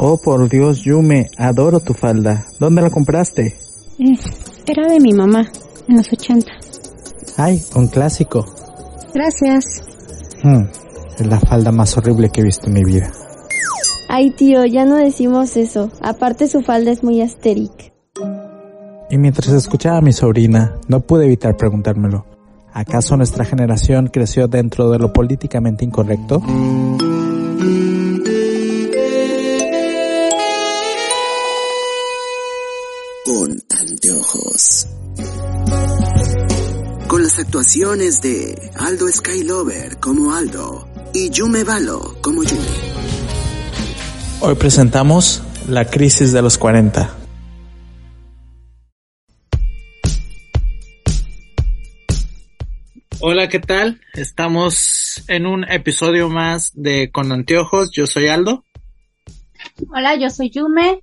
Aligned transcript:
Oh, 0.00 0.16
por 0.16 0.48
Dios, 0.48 0.82
Yume, 0.82 1.28
adoro 1.36 1.80
tu 1.80 1.92
falda. 1.92 2.46
¿Dónde 2.60 2.82
la 2.82 2.90
compraste? 2.90 3.58
Eh, 3.98 4.16
era 4.66 4.86
de 4.86 5.00
mi 5.00 5.12
mamá, 5.12 5.50
en 5.88 5.96
los 5.96 6.12
80. 6.12 6.46
Ay, 7.36 7.60
un 7.74 7.88
clásico. 7.88 8.46
Gracias. 9.12 9.64
Hmm, 10.44 10.66
es 11.18 11.26
la 11.26 11.40
falda 11.40 11.72
más 11.72 11.96
horrible 11.96 12.30
que 12.30 12.42
he 12.42 12.44
visto 12.44 12.68
en 12.68 12.74
mi 12.74 12.84
vida. 12.84 13.10
Ay, 14.08 14.30
tío, 14.30 14.64
ya 14.64 14.84
no 14.84 14.94
decimos 14.94 15.56
eso. 15.56 15.90
Aparte 16.00 16.46
su 16.46 16.62
falda 16.62 16.92
es 16.92 17.02
muy 17.02 17.20
asteric. 17.20 17.92
Y 19.10 19.18
mientras 19.18 19.48
escuchaba 19.48 19.98
a 19.98 20.02
mi 20.02 20.12
sobrina, 20.12 20.76
no 20.86 21.00
pude 21.00 21.24
evitar 21.24 21.56
preguntármelo. 21.56 22.24
¿Acaso 22.72 23.16
nuestra 23.16 23.44
generación 23.44 24.06
creció 24.12 24.46
dentro 24.46 24.90
de 24.90 24.98
lo 25.00 25.12
políticamente 25.12 25.84
incorrecto? 25.84 26.40
Actuaciones 37.48 38.20
de 38.20 38.70
Aldo 38.76 39.08
Skylover 39.08 39.96
como 40.00 40.34
Aldo 40.34 40.86
y 41.14 41.30
Yume 41.30 41.64
Balo 41.64 42.14
como 42.20 42.42
Yume. 42.42 42.60
Hoy 44.42 44.54
presentamos 44.56 45.42
La 45.66 45.86
crisis 45.86 46.34
de 46.34 46.42
los 46.42 46.58
40. 46.58 47.10
Hola, 53.20 53.48
¿qué 53.48 53.60
tal? 53.60 53.98
Estamos 54.12 55.24
en 55.28 55.46
un 55.46 55.64
episodio 55.64 56.28
más 56.28 56.72
de 56.74 57.10
Con 57.10 57.32
Anteojos. 57.32 57.90
Yo 57.92 58.06
soy 58.06 58.28
Aldo. 58.28 58.66
Hola, 59.90 60.16
yo 60.16 60.28
soy 60.28 60.50
Yume. 60.50 61.02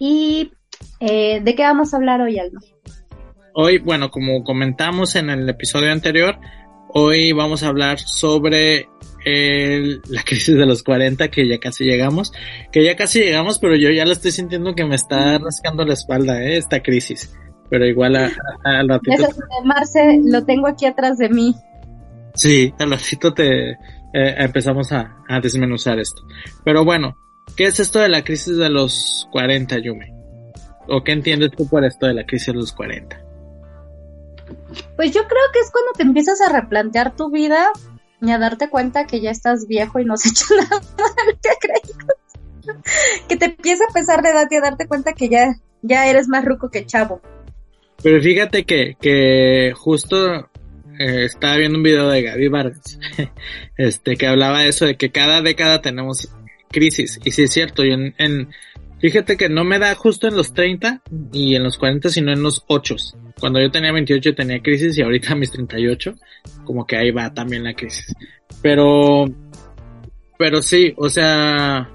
¿Y 0.00 0.50
eh, 0.98 1.40
de 1.40 1.54
qué 1.54 1.62
vamos 1.62 1.94
a 1.94 1.98
hablar 1.98 2.20
hoy, 2.20 2.40
Aldo? 2.40 2.58
Hoy, 3.54 3.78
bueno, 3.78 4.10
como 4.10 4.42
comentamos 4.42 5.14
en 5.14 5.30
el 5.30 5.48
episodio 5.48 5.92
anterior, 5.92 6.36
hoy 6.88 7.32
vamos 7.32 7.62
a 7.62 7.68
hablar 7.68 7.98
sobre 8.00 8.88
el- 9.24 10.02
la 10.08 10.22
crisis 10.24 10.56
de 10.56 10.66
los 10.66 10.82
40, 10.82 11.28
que 11.28 11.46
ya 11.48 11.58
casi 11.58 11.84
llegamos. 11.84 12.32
Que 12.72 12.84
ya 12.84 12.96
casi 12.96 13.20
llegamos, 13.20 13.58
pero 13.60 13.76
yo 13.76 13.90
ya 13.90 14.04
lo 14.04 14.12
estoy 14.12 14.32
sintiendo 14.32 14.74
que 14.74 14.84
me 14.84 14.96
está 14.96 15.38
rascando 15.38 15.84
la 15.84 15.94
espalda, 15.94 16.42
¿eh? 16.42 16.56
Esta 16.56 16.82
crisis. 16.82 17.32
Pero 17.70 17.86
igual 17.86 18.16
a- 18.16 18.26
a- 18.64 18.78
al 18.80 18.88
ratito. 18.88 19.22
Eso, 19.22 19.40
Marce, 19.64 20.20
lo 20.24 20.44
tengo 20.44 20.66
aquí 20.66 20.86
atrás 20.86 21.16
de 21.18 21.28
mí. 21.28 21.54
Sí, 22.34 22.74
al 22.78 22.90
ratito 22.90 23.32
te 23.32 23.70
eh, 24.16 24.34
empezamos 24.38 24.92
a, 24.92 25.16
a 25.28 25.40
desmenuzar 25.40 25.98
esto. 25.98 26.22
Pero 26.64 26.84
bueno, 26.84 27.16
¿qué 27.56 27.64
es 27.64 27.80
esto 27.80 27.98
de 28.00 28.08
la 28.08 28.22
crisis 28.22 28.56
de 28.56 28.68
los 28.68 29.26
40, 29.32 29.78
Yume? 29.78 30.12
¿O 30.88 31.02
qué 31.02 31.12
entiendes 31.12 31.50
tú 31.56 31.68
por 31.68 31.84
esto 31.84 32.06
de 32.06 32.14
la 32.14 32.24
crisis 32.24 32.48
de 32.48 32.54
los 32.54 32.72
40? 32.72 33.20
Pues 34.96 35.12
yo 35.12 35.22
creo 35.26 35.42
que 35.52 35.60
es 35.60 35.70
cuando 35.70 35.92
te 35.96 36.02
empiezas 36.02 36.40
a 36.40 36.52
replantear 36.52 37.14
tu 37.16 37.30
vida 37.30 37.70
y 38.20 38.30
a 38.30 38.38
darte 38.38 38.68
cuenta 38.70 39.06
que 39.06 39.20
ya 39.20 39.30
estás 39.30 39.66
viejo 39.66 40.00
y 40.00 40.04
no 40.04 40.14
has 40.14 40.26
hecho 40.30 40.44
nada 40.56 40.80
lo 41.26 41.32
que 41.40 41.50
creías. 41.60 42.78
Que 43.28 43.36
te 43.36 43.44
empieza 43.46 43.84
a 43.88 43.92
pesar 43.92 44.22
de 44.22 44.30
edad 44.30 44.46
y 44.50 44.56
a 44.56 44.60
darte 44.60 44.86
cuenta 44.86 45.12
que 45.12 45.28
ya, 45.28 45.54
ya 45.82 46.06
eres 46.08 46.28
más 46.28 46.44
ruco 46.44 46.70
que 46.70 46.86
chavo. 46.86 47.20
Pero 48.02 48.20
fíjate 48.22 48.64
que, 48.64 48.96
que 49.00 49.72
justo 49.76 50.50
eh, 50.98 51.24
estaba 51.24 51.56
viendo 51.56 51.78
un 51.78 51.84
video 51.84 52.08
de 52.08 52.22
Gaby 52.22 52.48
Vargas, 52.48 52.98
este, 53.76 54.16
que 54.16 54.26
hablaba 54.26 54.60
de 54.60 54.68
eso, 54.68 54.86
de 54.86 54.96
que 54.96 55.10
cada 55.10 55.42
década 55.42 55.82
tenemos 55.82 56.30
crisis. 56.70 57.20
Y 57.24 57.30
sí 57.32 57.42
es 57.44 57.52
cierto, 57.52 57.84
y 57.84 57.92
en, 57.92 58.14
en- 58.18 58.50
fíjate 59.04 59.36
que 59.36 59.50
no 59.50 59.64
me 59.64 59.78
da 59.78 59.94
justo 59.94 60.28
en 60.28 60.34
los 60.34 60.54
30 60.54 61.02
y 61.30 61.56
en 61.56 61.62
los 61.62 61.76
40, 61.76 62.08
sino 62.08 62.32
en 62.32 62.42
los 62.42 62.64
8. 62.68 62.96
Cuando 63.38 63.60
yo 63.60 63.70
tenía 63.70 63.92
28 63.92 64.34
tenía 64.34 64.62
crisis 64.62 64.96
y 64.96 65.02
ahorita 65.02 65.34
mis 65.34 65.50
38, 65.50 66.14
como 66.64 66.86
que 66.86 66.96
ahí 66.96 67.10
va 67.10 67.34
también 67.34 67.64
la 67.64 67.74
crisis. 67.74 68.14
Pero, 68.62 69.26
pero 70.38 70.62
sí, 70.62 70.94
o 70.96 71.10
sea, 71.10 71.90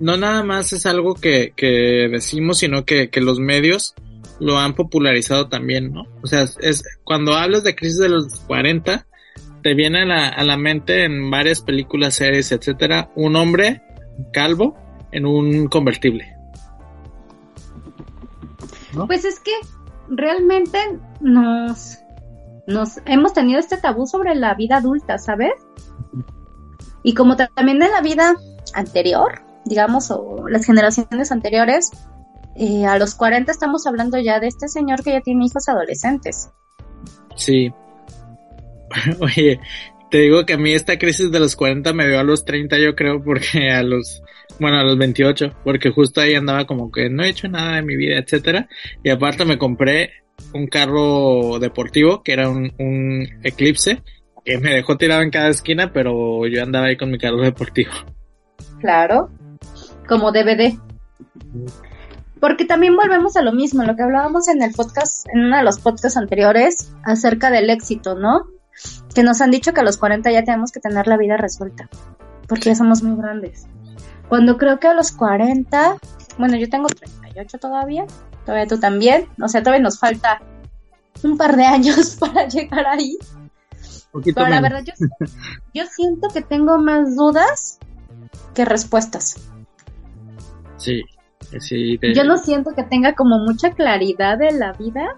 no 0.00 0.16
nada 0.16 0.42
más 0.42 0.72
es 0.72 0.86
algo 0.86 1.14
que, 1.14 1.52
que 1.54 2.08
decimos, 2.10 2.58
sino 2.58 2.84
que, 2.84 3.08
que 3.08 3.20
los 3.20 3.38
medios 3.38 3.94
lo 4.40 4.58
han 4.58 4.74
popularizado 4.74 5.48
también, 5.48 5.92
¿no? 5.92 6.08
O 6.20 6.26
sea, 6.26 6.46
es 6.62 6.82
cuando 7.04 7.34
hablas 7.34 7.62
de 7.62 7.76
crisis 7.76 8.00
de 8.00 8.08
los 8.08 8.40
40, 8.48 9.06
te 9.62 9.74
viene 9.74 10.02
a 10.02 10.04
la, 10.04 10.28
a 10.30 10.42
la 10.42 10.56
mente 10.56 11.04
en 11.04 11.30
varias 11.30 11.60
películas, 11.60 12.16
series, 12.16 12.50
etcétera, 12.50 13.12
un 13.14 13.36
hombre 13.36 13.82
calvo 14.32 14.83
en 15.14 15.24
un 15.26 15.68
convertible. 15.68 16.36
¿No? 18.94 19.06
Pues 19.06 19.24
es 19.24 19.40
que 19.40 19.52
realmente 20.08 20.78
nos, 21.20 21.98
nos 22.66 23.00
hemos 23.06 23.32
tenido 23.32 23.58
este 23.58 23.76
tabú 23.76 24.06
sobre 24.06 24.34
la 24.34 24.54
vida 24.54 24.76
adulta, 24.76 25.18
¿sabes? 25.18 25.52
Y 27.02 27.14
como 27.14 27.36
ta- 27.36 27.50
también 27.54 27.82
en 27.82 27.90
la 27.90 28.00
vida 28.00 28.34
anterior, 28.74 29.42
digamos, 29.64 30.10
o 30.10 30.48
las 30.48 30.64
generaciones 30.64 31.32
anteriores, 31.32 31.90
eh, 32.56 32.86
a 32.86 32.98
los 32.98 33.14
40 33.14 33.50
estamos 33.50 33.86
hablando 33.86 34.18
ya 34.18 34.38
de 34.38 34.46
este 34.46 34.68
señor 34.68 35.02
que 35.02 35.12
ya 35.12 35.20
tiene 35.20 35.46
hijos 35.46 35.68
adolescentes. 35.68 36.50
Sí. 37.34 37.72
Oye, 39.20 39.58
te 40.14 40.20
digo 40.20 40.46
que 40.46 40.52
a 40.52 40.58
mí 40.58 40.72
esta 40.72 40.96
crisis 40.96 41.32
de 41.32 41.40
los 41.40 41.56
40 41.56 41.92
me 41.92 42.06
dio 42.06 42.20
a 42.20 42.22
los 42.22 42.44
30, 42.44 42.78
yo 42.78 42.94
creo, 42.94 43.20
porque 43.24 43.72
a 43.72 43.82
los, 43.82 44.22
bueno, 44.60 44.78
a 44.78 44.84
los 44.84 44.96
28, 44.96 45.56
porque 45.64 45.90
justo 45.90 46.20
ahí 46.20 46.36
andaba 46.36 46.66
como 46.66 46.92
que 46.92 47.10
no 47.10 47.24
he 47.24 47.30
hecho 47.30 47.48
nada 47.48 47.74
de 47.74 47.82
mi 47.82 47.96
vida, 47.96 48.20
etcétera. 48.20 48.68
Y 49.02 49.10
aparte 49.10 49.44
me 49.44 49.58
compré 49.58 50.12
un 50.52 50.68
carro 50.68 51.58
deportivo 51.58 52.22
que 52.22 52.32
era 52.32 52.48
un, 52.48 52.72
un 52.78 53.26
Eclipse, 53.42 54.04
que 54.44 54.58
me 54.58 54.72
dejó 54.72 54.96
tirado 54.96 55.20
en 55.22 55.30
cada 55.30 55.48
esquina, 55.48 55.92
pero 55.92 56.46
yo 56.46 56.62
andaba 56.62 56.86
ahí 56.86 56.96
con 56.96 57.10
mi 57.10 57.18
carro 57.18 57.42
deportivo. 57.42 57.90
Claro, 58.78 59.32
como 60.06 60.30
DVD. 60.30 60.78
Porque 62.38 62.64
también 62.66 62.94
volvemos 62.94 63.36
a 63.36 63.42
lo 63.42 63.50
mismo, 63.50 63.82
lo 63.82 63.96
que 63.96 64.04
hablábamos 64.04 64.46
en 64.46 64.62
el 64.62 64.70
podcast, 64.74 65.26
en 65.34 65.46
uno 65.46 65.56
de 65.56 65.64
los 65.64 65.80
podcasts 65.80 66.16
anteriores, 66.16 66.92
acerca 67.02 67.50
del 67.50 67.68
éxito, 67.68 68.14
¿no? 68.14 68.54
Que 69.14 69.22
nos 69.22 69.40
han 69.40 69.50
dicho 69.50 69.72
que 69.72 69.80
a 69.80 69.84
los 69.84 69.96
40 69.96 70.30
ya 70.30 70.44
tenemos 70.44 70.72
que 70.72 70.80
tener 70.80 71.06
la 71.06 71.16
vida 71.16 71.36
resuelta, 71.36 71.88
porque 72.48 72.70
ya 72.70 72.74
somos 72.74 73.02
muy 73.02 73.16
grandes. 73.16 73.66
Cuando 74.28 74.56
creo 74.56 74.80
que 74.80 74.88
a 74.88 74.94
los 74.94 75.12
40, 75.12 75.96
bueno, 76.38 76.56
yo 76.56 76.68
tengo 76.68 76.88
38 76.88 77.58
todavía, 77.58 78.06
todavía 78.44 78.66
tú 78.66 78.78
también, 78.78 79.28
o 79.40 79.48
sea, 79.48 79.62
todavía 79.62 79.82
nos 79.82 79.98
falta 79.98 80.42
un 81.22 81.36
par 81.36 81.56
de 81.56 81.64
años 81.64 82.16
para 82.20 82.48
llegar 82.48 82.86
ahí. 82.86 83.16
Poquito 84.10 84.36
Pero 84.36 84.48
la 84.48 84.60
verdad, 84.60 84.82
yo, 84.84 84.92
yo 85.74 85.84
siento 85.86 86.28
que 86.28 86.40
tengo 86.40 86.78
más 86.78 87.16
dudas 87.16 87.78
que 88.54 88.64
respuestas. 88.64 89.36
Sí, 90.76 91.02
sí. 91.60 91.98
Yo 92.14 92.24
no 92.24 92.38
siento 92.38 92.72
que 92.74 92.84
tenga 92.84 93.14
como 93.14 93.38
mucha 93.38 93.72
claridad 93.72 94.38
de 94.38 94.52
la 94.52 94.72
vida, 94.72 95.16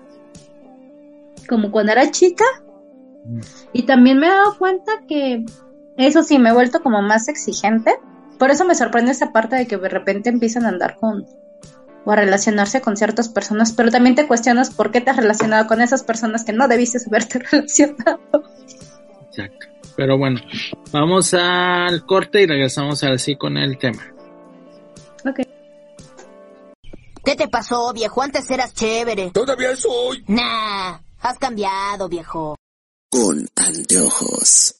como 1.49 1.71
cuando 1.71 1.93
era 1.93 2.11
chica. 2.11 2.45
Y 3.73 3.83
también 3.83 4.19
me 4.19 4.27
he 4.27 4.31
dado 4.31 4.57
cuenta 4.59 4.93
que, 5.09 5.45
eso 5.97 6.23
sí, 6.23 6.39
me 6.39 6.51
he 6.51 6.53
vuelto 6.53 6.83
como 6.83 7.03
más 7.03 7.29
exigente. 7.29 7.95
Por 8.39 8.51
eso 8.51 8.65
me 8.65 8.75
sorprende 8.75 9.13
esa 9.13 9.33
parte 9.33 9.57
de 9.57 9.67
que 9.67 9.77
de 9.77 9.89
repente 9.89 10.29
empiezan 10.31 10.65
a 10.65 10.69
andar 10.69 10.97
con 10.97 11.27
o 12.05 12.13
a 12.13 12.17
relacionarse 12.17 12.81
con 12.81 12.97
ciertas 12.97 13.29
personas, 13.29 13.73
pero 13.73 13.91
también 13.91 14.15
te 14.15 14.29
cuestionas 14.29 14.71
por 14.71 14.93
qué 14.93 15.01
te 15.01 15.11
has 15.11 15.17
relacionado 15.17 15.67
con 15.67 15.81
esas 15.81 16.05
personas 16.05 16.45
que 16.45 16.53
no 16.53 16.69
debiste 16.69 16.99
haberte 17.07 17.41
relacionado. 17.41 18.21
Exacto. 19.29 19.67
Pero 19.97 20.17
bueno, 20.19 20.41
vamos 20.93 21.35
al 21.35 22.05
corte 22.05 22.43
y 22.43 22.47
regresamos 22.47 23.03
ahora 23.03 23.19
sí 23.19 23.37
con 23.37 23.57
el 23.57 23.77
tema. 23.79 24.03
¿Qué 27.25 27.35
te 27.35 27.49
pasó, 27.49 27.93
viejo? 27.93 28.23
Antes 28.23 28.49
eras 28.49 28.73
chévere. 28.73 29.33
Todavía 29.33 29.75
soy. 29.75 30.23
Nah, 30.29 30.99
has 31.21 31.39
cambiado, 31.41 32.09
viejo. 32.09 32.57
Con 33.09 33.47
anteojos. 33.57 34.77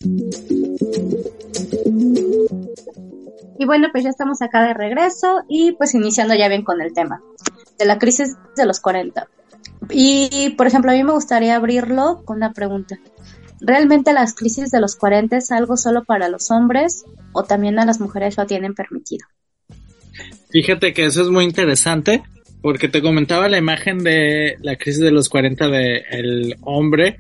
Y 3.59 3.65
bueno, 3.65 3.89
pues 3.93 4.05
ya 4.05 4.11
estamos 4.11 4.43
acá 4.43 4.63
de 4.65 4.75
regreso 4.75 5.43
y 5.49 5.73
pues 5.73 5.95
iniciando 5.95 6.35
ya 6.35 6.49
bien 6.49 6.63
con 6.63 6.81
el 6.81 6.93
tema 6.93 7.23
de 7.79 7.85
la 7.87 7.99
crisis 7.99 8.37
de 8.57 8.67
los 8.67 8.81
40. 8.81 9.29
Y, 9.91 10.55
por 10.57 10.67
ejemplo, 10.67 10.91
a 10.91 10.95
mí 10.95 11.05
me 11.05 11.13
gustaría 11.13 11.57
abrirlo 11.57 12.23
con 12.25 12.39
una 12.39 12.53
pregunta. 12.53 12.99
¿Realmente 13.61 14.13
las 14.13 14.35
crisis 14.35 14.71
de 14.71 14.81
los 14.81 14.97
40 14.97 15.37
es 15.37 15.51
algo 15.51 15.77
solo 15.77 16.05
para 16.05 16.29
los 16.29 16.51
hombres 16.51 17.05
o 17.33 17.45
también 17.45 17.79
a 17.79 17.87
las 17.87 18.01
mujeres 18.01 18.37
lo 18.37 18.47
tienen 18.47 18.75
permitido? 18.75 19.27
Fíjate 20.51 20.93
que 20.93 21.07
eso 21.07 21.23
es 21.23 21.29
muy 21.29 21.45
interesante 21.45 22.23
porque 22.63 22.89
te 22.89 23.03
comentaba 23.03 23.49
la 23.49 23.59
imagen 23.59 23.99
de 23.99 24.57
la 24.61 24.77
crisis 24.77 25.01
de 25.01 25.13
los 25.13 25.29
40 25.29 25.69
de 25.69 26.05
el 26.11 26.57
hombre 26.63 27.19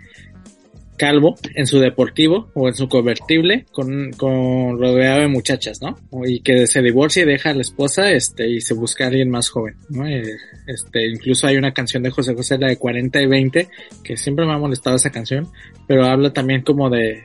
calvo 0.97 1.37
en 1.55 1.67
su 1.67 1.79
deportivo 1.79 2.51
o 2.55 2.69
en 2.69 2.75
su 2.75 2.89
convertible 2.89 3.67
con, 3.73 4.13
con 4.13 4.79
rodeado 4.79 5.21
de 5.21 5.29
muchachas, 5.29 5.81
¿no? 5.81 5.97
Y 6.25 6.41
que 6.41 6.67
se 6.67 6.83
divorcia 6.83 7.23
y 7.23 7.27
deja 7.27 7.51
a 7.51 7.55
la 7.55 7.63
esposa, 7.63 8.11
este, 8.11 8.49
y 8.49 8.61
se 8.61 8.75
busca 8.75 9.05
a 9.05 9.09
alguien 9.09 9.31
más 9.31 9.49
joven, 9.49 9.77
¿no? 9.89 10.07
Este, 10.07 11.07
incluso 11.07 11.47
hay 11.47 11.57
una 11.57 11.73
canción 11.73 12.03
de 12.03 12.11
José 12.11 12.35
José, 12.35 12.59
la 12.59 12.69
de 12.69 12.77
40 12.77 13.21
y 13.21 13.27
20, 13.27 13.69
que 14.03 14.17
siempre 14.17 14.47
me 14.47 14.53
ha 14.53 14.59
molestado 14.59 14.97
esa 14.97 15.11
canción, 15.11 15.49
pero 15.87 16.05
habla 16.05 16.33
también 16.33 16.63
como 16.63 16.91
de, 16.91 17.25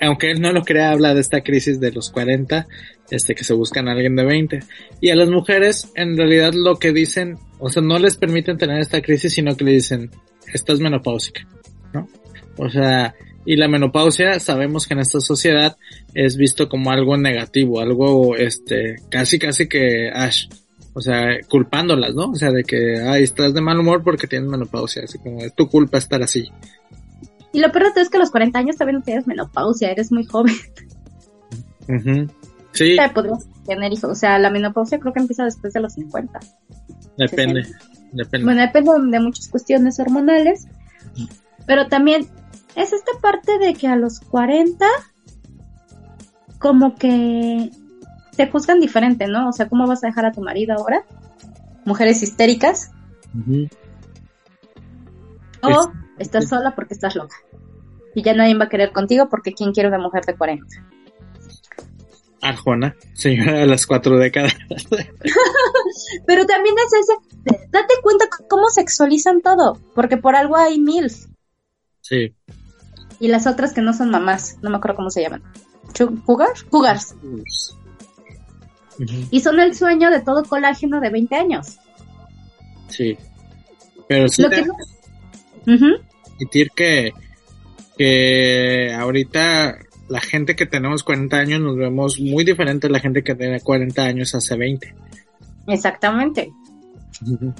aunque 0.00 0.30
él 0.30 0.40
no 0.40 0.52
lo 0.52 0.62
crea, 0.62 0.90
habla 0.90 1.14
de 1.14 1.20
esta 1.20 1.42
crisis 1.42 1.80
de 1.80 1.92
los 1.92 2.10
40, 2.10 2.66
este, 3.10 3.34
que 3.34 3.44
se 3.44 3.54
buscan 3.54 3.88
a 3.88 3.92
alguien 3.92 4.16
de 4.16 4.24
20. 4.24 4.60
Y 5.00 5.10
a 5.10 5.16
las 5.16 5.28
mujeres, 5.28 5.90
en 5.94 6.16
realidad 6.16 6.52
lo 6.54 6.76
que 6.76 6.92
dicen, 6.92 7.38
o 7.58 7.68
sea, 7.70 7.82
no 7.82 7.98
les 7.98 8.16
permiten 8.16 8.58
tener 8.58 8.80
esta 8.80 9.02
crisis, 9.02 9.34
sino 9.34 9.56
que 9.56 9.64
le 9.64 9.72
dicen, 9.72 10.10
estás 10.52 10.80
menopáusica, 10.80 11.46
¿no? 11.92 12.08
O 12.56 12.68
sea, 12.68 13.14
y 13.44 13.56
la 13.56 13.68
menopausia 13.68 14.38
sabemos 14.38 14.86
que 14.86 14.94
en 14.94 15.00
esta 15.00 15.20
sociedad 15.20 15.76
es 16.14 16.36
visto 16.36 16.68
como 16.68 16.90
algo 16.90 17.16
negativo, 17.16 17.80
algo 17.80 18.36
este 18.36 18.96
casi 19.08 19.38
casi 19.38 19.68
que 19.68 20.10
ash, 20.12 20.48
o 20.92 21.00
sea, 21.00 21.38
culpándolas, 21.48 22.14
¿no? 22.14 22.30
O 22.30 22.34
sea, 22.34 22.50
de 22.50 22.64
que 22.64 23.00
ay, 23.00 23.22
estás 23.22 23.54
de 23.54 23.60
mal 23.60 23.78
humor 23.78 24.02
porque 24.04 24.26
tienes 24.26 24.48
menopausia, 24.48 25.04
así 25.04 25.18
como 25.18 25.40
es 25.40 25.54
tu 25.54 25.68
culpa 25.68 25.98
estar 25.98 26.22
así. 26.22 26.50
Y 27.52 27.60
lo 27.60 27.72
peor 27.72 27.86
es 27.96 28.08
que 28.10 28.16
a 28.18 28.20
los 28.20 28.30
40 28.30 28.58
años 28.58 28.76
también 28.76 28.98
no 28.98 29.02
tienes 29.02 29.26
menopausia, 29.26 29.90
eres 29.90 30.12
muy 30.12 30.24
joven. 30.24 30.54
Sí. 32.72 32.96
podrías 33.12 33.48
tener 33.66 33.92
hijos, 33.92 34.10
o 34.10 34.14
sea, 34.14 34.38
la 34.38 34.50
menopausia 34.50 35.00
creo 35.00 35.12
que 35.12 35.20
empieza 35.20 35.44
después 35.44 35.72
de 35.72 35.80
los 35.80 35.94
50. 35.94 36.38
Depende, 37.16 37.66
depende. 38.12 38.44
Bueno, 38.44 38.60
depende 38.60 38.92
de 39.10 39.20
muchas 39.20 39.48
cuestiones 39.48 39.98
hormonales, 39.98 40.68
pero 41.66 41.88
también 41.88 42.28
es 42.80 42.92
esta 42.92 43.12
parte 43.20 43.58
de 43.58 43.74
que 43.74 43.86
a 43.86 43.96
los 43.96 44.20
40 44.20 44.86
como 46.58 46.94
que 46.94 47.70
te 48.36 48.50
juzgan 48.50 48.80
diferente, 48.80 49.26
¿no? 49.26 49.48
O 49.48 49.52
sea, 49.52 49.68
¿cómo 49.68 49.86
vas 49.86 50.04
a 50.04 50.08
dejar 50.08 50.26
a 50.26 50.32
tu 50.32 50.40
marido 50.40 50.74
ahora? 50.74 51.04
Mujeres 51.84 52.22
histéricas. 52.22 52.90
O 55.62 55.92
estás 56.18 56.48
sola 56.48 56.74
porque 56.74 56.94
estás 56.94 57.16
loca. 57.16 57.36
Y 58.14 58.22
ya 58.22 58.34
nadie 58.34 58.56
va 58.56 58.64
a 58.64 58.68
querer 58.68 58.92
contigo 58.92 59.28
porque 59.28 59.52
¿quién 59.52 59.72
quiere 59.72 59.88
una 59.88 59.98
mujer 59.98 60.24
de 60.24 60.36
40? 60.36 60.66
Arjona, 62.42 62.96
señora 63.12 63.58
de 63.60 63.66
las 63.66 63.86
cuatro 63.86 64.18
décadas. 64.18 64.56
Pero 66.26 66.46
también 66.46 66.74
es 66.78 66.92
ese, 66.92 67.66
date 67.70 67.94
cuenta 68.02 68.26
cómo 68.48 68.68
sexualizan 68.70 69.42
todo, 69.42 69.78
porque 69.94 70.16
por 70.16 70.34
algo 70.34 70.56
hay 70.56 70.78
mil. 70.80 71.10
Sí 72.00 72.34
y 73.20 73.28
las 73.28 73.46
otras 73.46 73.72
que 73.74 73.82
no 73.82 73.92
son 73.92 74.10
mamás, 74.10 74.56
no 74.62 74.70
me 74.70 74.78
acuerdo 74.78 74.96
cómo 74.96 75.10
se 75.10 75.22
llaman. 75.22 75.42
¿Cougars? 76.24 76.64
Cougars. 76.64 77.14
Y 79.30 79.40
son 79.40 79.60
el 79.60 79.74
sueño 79.74 80.10
de 80.10 80.20
todo 80.20 80.42
colágeno 80.44 81.00
de 81.00 81.10
20 81.10 81.34
años. 81.36 81.78
Sí. 82.88 83.16
Pero 84.08 84.28
sí. 84.28 84.42
Lo 84.42 84.50
que... 84.50 84.64
que, 86.74 87.12
que 87.98 88.94
ahorita 88.98 89.78
la 90.08 90.20
gente 90.20 90.56
que 90.56 90.66
tenemos 90.66 91.04
40 91.04 91.36
años 91.36 91.60
nos 91.60 91.76
vemos 91.76 92.18
muy 92.18 92.44
diferente 92.44 92.86
a 92.86 92.90
la 92.90 93.00
gente 93.00 93.22
que 93.22 93.34
tiene 93.34 93.60
40 93.60 94.02
años 94.02 94.34
hace 94.34 94.56
20. 94.56 94.94
Exactamente. 95.66 96.50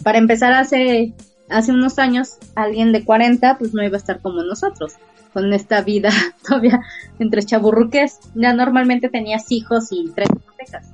Para 0.02 0.18
empezar, 0.18 0.54
hace, 0.54 1.12
hace 1.50 1.72
unos 1.72 1.98
años, 1.98 2.38
alguien 2.54 2.92
de 2.92 3.04
40 3.04 3.58
pues 3.58 3.74
no 3.74 3.84
iba 3.84 3.96
a 3.96 3.98
estar 3.98 4.20
como 4.20 4.42
nosotros 4.42 4.94
con 5.32 5.52
esta 5.52 5.82
vida 5.82 6.10
todavía 6.46 6.80
entre 7.18 7.42
chaburruques. 7.42 8.18
Ya 8.34 8.52
normalmente 8.52 9.08
tenías 9.08 9.50
hijos 9.50 9.88
y 9.90 10.10
tres 10.14 10.28
hipotecas. 10.30 10.92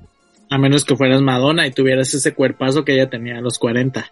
A 0.51 0.59
menos 0.59 0.85
que 0.85 0.97
fueras 0.97 1.21
Madonna 1.23 1.67
y 1.67 1.73
tuvieras 1.73 2.13
ese 2.15 2.35
cuerpazo 2.35 2.85
que 2.85 2.95
ella 2.95 3.11
tenía 3.11 3.39
a 3.39 3.41
los 3.41 3.59
40. 3.59 4.05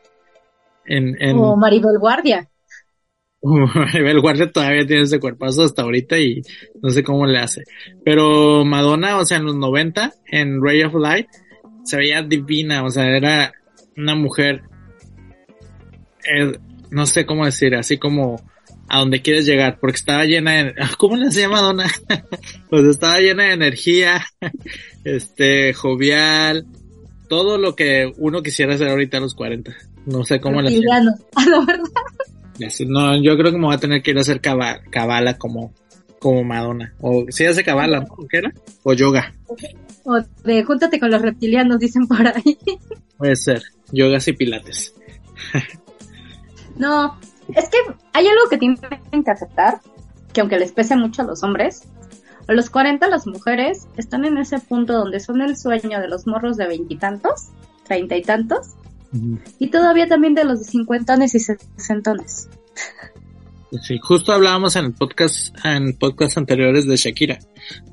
En, 0.86 1.20
en... 1.22 1.38
O 1.38 1.56
Maribel 1.56 1.98
Guardia. 1.98 2.48
Maribel 3.42 4.20
Guardia 4.20 4.50
todavía 4.50 4.86
tiene 4.86 5.02
ese 5.02 5.20
cuerpazo 5.20 5.62
hasta 5.62 5.82
ahorita 5.82 6.18
y 6.18 6.42
no 6.82 6.90
sé 6.90 7.04
cómo 7.04 7.26
le 7.26 7.38
hace. 7.38 7.62
Pero 8.04 8.64
Madonna, 8.64 9.18
o 9.18 9.24
sea, 9.24 9.38
en 9.38 9.44
los 9.44 9.56
90, 9.56 10.12
en 10.26 10.62
Ray 10.62 10.82
of 10.82 10.94
Light, 10.94 11.28
se 11.84 11.96
veía 11.96 12.22
divina, 12.22 12.82
o 12.82 12.90
sea, 12.90 13.04
era 13.04 13.52
una 13.96 14.14
mujer, 14.14 14.62
eh, 16.24 16.58
no 16.90 17.06
sé 17.06 17.26
cómo 17.26 17.44
decir, 17.44 17.74
así 17.74 17.98
como 17.98 18.40
a 18.94 18.98
donde 18.98 19.22
quieres 19.22 19.44
llegar, 19.44 19.78
porque 19.80 19.96
estaba 19.96 20.24
llena 20.24 20.52
de, 20.52 20.74
¿cómo 20.98 21.16
le 21.16 21.28
llama 21.28 21.56
Madonna? 21.56 21.90
pues 22.70 22.84
estaba 22.84 23.18
llena 23.18 23.44
de 23.46 23.52
energía, 23.54 24.24
este, 25.04 25.74
jovial, 25.74 26.64
todo 27.28 27.58
lo 27.58 27.74
que 27.74 28.12
uno 28.18 28.40
quisiera 28.40 28.74
hacer 28.74 28.88
ahorita 28.88 29.16
a 29.16 29.20
los 29.20 29.34
40. 29.34 29.74
No 30.06 30.24
sé 30.24 30.40
cómo 30.40 30.62
le 30.62 30.68
a 30.68 31.00
la 31.00 31.64
verdad. 31.66 32.86
No, 32.86 33.20
yo 33.20 33.36
creo 33.36 33.50
que 33.50 33.58
me 33.58 33.66
voy 33.66 33.74
a 33.74 33.80
tener 33.80 34.00
que 34.00 34.12
ir 34.12 34.18
a 34.18 34.20
hacer 34.20 34.40
cabala, 34.40 35.38
como, 35.38 35.74
como 36.20 36.44
Madonna. 36.44 36.94
O 37.00 37.24
si 37.30 37.46
hace 37.46 37.64
cabala, 37.64 38.00
¿no? 38.00 38.28
¿Qué 38.30 38.36
era? 38.36 38.52
O 38.84 38.92
yoga. 38.92 39.34
O 40.04 40.20
de 40.44 40.62
júntate 40.62 41.00
con 41.00 41.10
los 41.10 41.20
reptilianos, 41.20 41.80
dicen 41.80 42.06
por 42.06 42.28
ahí. 42.28 42.56
Puede 43.16 43.34
ser. 43.34 43.62
Yogas 43.90 44.28
y 44.28 44.34
pilates. 44.34 44.94
no, 46.76 47.18
es 47.48 47.68
que 47.68 47.78
hay 48.12 48.26
algo 48.26 48.48
que 48.50 48.58
tienen 48.58 48.78
que 49.24 49.30
aceptar, 49.30 49.80
que 50.32 50.40
aunque 50.40 50.58
les 50.58 50.72
pese 50.72 50.96
mucho 50.96 51.22
a 51.22 51.24
los 51.24 51.42
hombres, 51.42 51.82
a 52.46 52.52
los 52.52 52.70
40 52.70 53.08
las 53.08 53.26
mujeres 53.26 53.86
están 53.96 54.24
en 54.24 54.38
ese 54.38 54.58
punto 54.58 54.94
donde 54.94 55.20
son 55.20 55.40
el 55.40 55.56
sueño 55.56 56.00
de 56.00 56.08
los 56.08 56.26
morros 56.26 56.56
de 56.56 56.66
veintitantos, 56.66 57.48
treinta 57.84 58.16
y 58.16 58.22
tantos, 58.22 58.74
y 59.58 59.68
todavía 59.68 60.08
también 60.08 60.34
de 60.34 60.44
los 60.44 60.58
de 60.58 60.64
cincuentones 60.64 61.34
y 61.34 61.40
sesentones. 61.40 62.48
Sí, 63.82 63.98
justo 64.02 64.32
hablábamos 64.32 64.76
en 64.76 64.86
el 64.86 64.92
podcast, 64.92 65.54
en 65.64 65.96
podcast 65.96 66.36
anteriores 66.38 66.86
de 66.86 66.96
Shakira, 66.96 67.38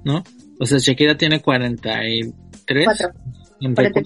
¿no? 0.03 0.23
O 0.59 0.65
sea, 0.65 0.77
Shakira 0.79 1.17
tiene 1.17 1.41
43. 1.41 2.85
Cuatro. 2.85 3.09
43 3.59 4.03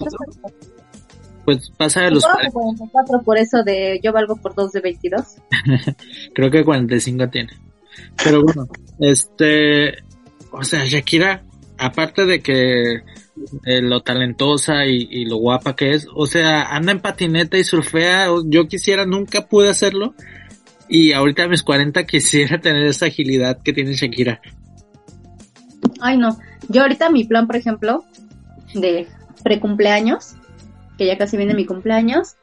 pues 1.46 1.70
pasa 1.70 2.02
de 2.02 2.10
los 2.10 2.24
44 2.26 3.22
por 3.24 3.38
eso 3.38 3.62
de 3.62 4.00
yo 4.02 4.12
valgo 4.12 4.36
por 4.36 4.54
2 4.54 4.72
de 4.72 4.80
22. 4.80 5.36
Creo 6.34 6.50
que 6.50 6.64
45 6.64 7.28
tiene. 7.28 7.52
Pero 8.22 8.42
bueno, 8.42 8.68
este, 8.98 10.02
o 10.50 10.64
sea, 10.64 10.84
Shakira, 10.84 11.44
aparte 11.78 12.26
de 12.26 12.40
que 12.40 12.94
eh, 13.64 13.80
lo 13.80 14.00
talentosa 14.00 14.86
y, 14.86 15.24
lo 15.24 15.36
guapa 15.36 15.76
que 15.76 15.92
es, 15.92 16.08
o 16.12 16.26
sea, 16.26 16.64
anda 16.64 16.90
en 16.90 17.00
patineta 17.00 17.56
y 17.56 17.64
surfea, 17.64 18.26
yo 18.46 18.66
quisiera, 18.66 19.06
nunca 19.06 19.46
pude 19.46 19.70
hacerlo, 19.70 20.14
y 20.88 21.12
ahorita 21.12 21.44
a 21.44 21.48
mis 21.48 21.62
40 21.62 22.04
quisiera 22.06 22.58
tener 22.60 22.86
esa 22.86 23.06
agilidad 23.06 23.62
que 23.62 23.72
tiene 23.72 23.94
Shakira. 23.94 24.40
Ay, 26.00 26.18
no, 26.18 26.36
yo 26.68 26.82
ahorita 26.82 27.08
mi 27.10 27.22
plan, 27.22 27.46
por 27.46 27.54
ejemplo, 27.54 28.04
de 28.74 29.06
precumpleaños, 29.44 30.34
que 30.96 31.06
ya 31.06 31.18
casi 31.18 31.36
viene 31.36 31.54
mi 31.54 31.66
cumpleaños, 31.66 32.36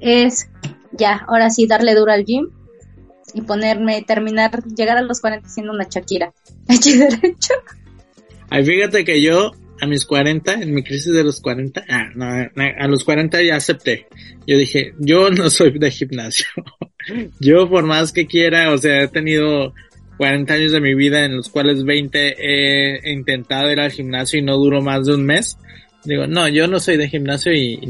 es 0.00 0.48
ya, 0.92 1.24
ahora 1.28 1.50
sí, 1.50 1.66
darle 1.66 1.94
duro 1.94 2.12
al 2.12 2.24
gym 2.24 2.50
y 3.34 3.42
ponerme, 3.42 4.02
terminar, 4.02 4.62
llegar 4.64 4.98
a 4.98 5.02
los 5.02 5.20
40 5.20 5.48
siendo 5.48 5.72
una 5.72 5.86
Shakira. 5.88 6.32
Aquí 6.68 6.96
derecho. 6.96 7.54
Ay, 8.48 8.64
fíjate 8.64 9.04
que 9.04 9.20
yo, 9.20 9.52
a 9.80 9.86
mis 9.86 10.06
40, 10.06 10.54
en 10.54 10.74
mi 10.74 10.82
crisis 10.82 11.12
de 11.12 11.24
los 11.24 11.40
40, 11.40 11.84
ah, 11.88 12.10
no, 12.14 12.26
a 12.26 12.88
los 12.88 13.04
40 13.04 13.42
ya 13.42 13.56
acepté. 13.56 14.06
Yo 14.46 14.56
dije, 14.56 14.94
yo 14.98 15.30
no 15.30 15.50
soy 15.50 15.78
de 15.78 15.90
gimnasio. 15.90 16.46
yo 17.40 17.68
por 17.68 17.84
más 17.84 18.12
que 18.12 18.26
quiera, 18.26 18.72
o 18.72 18.78
sea, 18.78 19.02
he 19.02 19.08
tenido 19.08 19.74
40 20.18 20.54
años 20.54 20.72
de 20.72 20.80
mi 20.80 20.94
vida 20.94 21.24
en 21.24 21.36
los 21.36 21.50
cuales 21.50 21.84
20 21.84 22.36
he 22.38 23.12
intentado 23.12 23.70
ir 23.70 23.80
al 23.80 23.90
gimnasio 23.90 24.38
y 24.38 24.42
no 24.42 24.56
duró 24.56 24.80
más 24.80 25.06
de 25.06 25.14
un 25.14 25.26
mes. 25.26 25.58
Digo, 26.06 26.26
no, 26.26 26.48
yo 26.48 26.68
no 26.68 26.78
soy 26.78 26.96
de 26.96 27.08
gimnasio 27.08 27.52
y, 27.52 27.80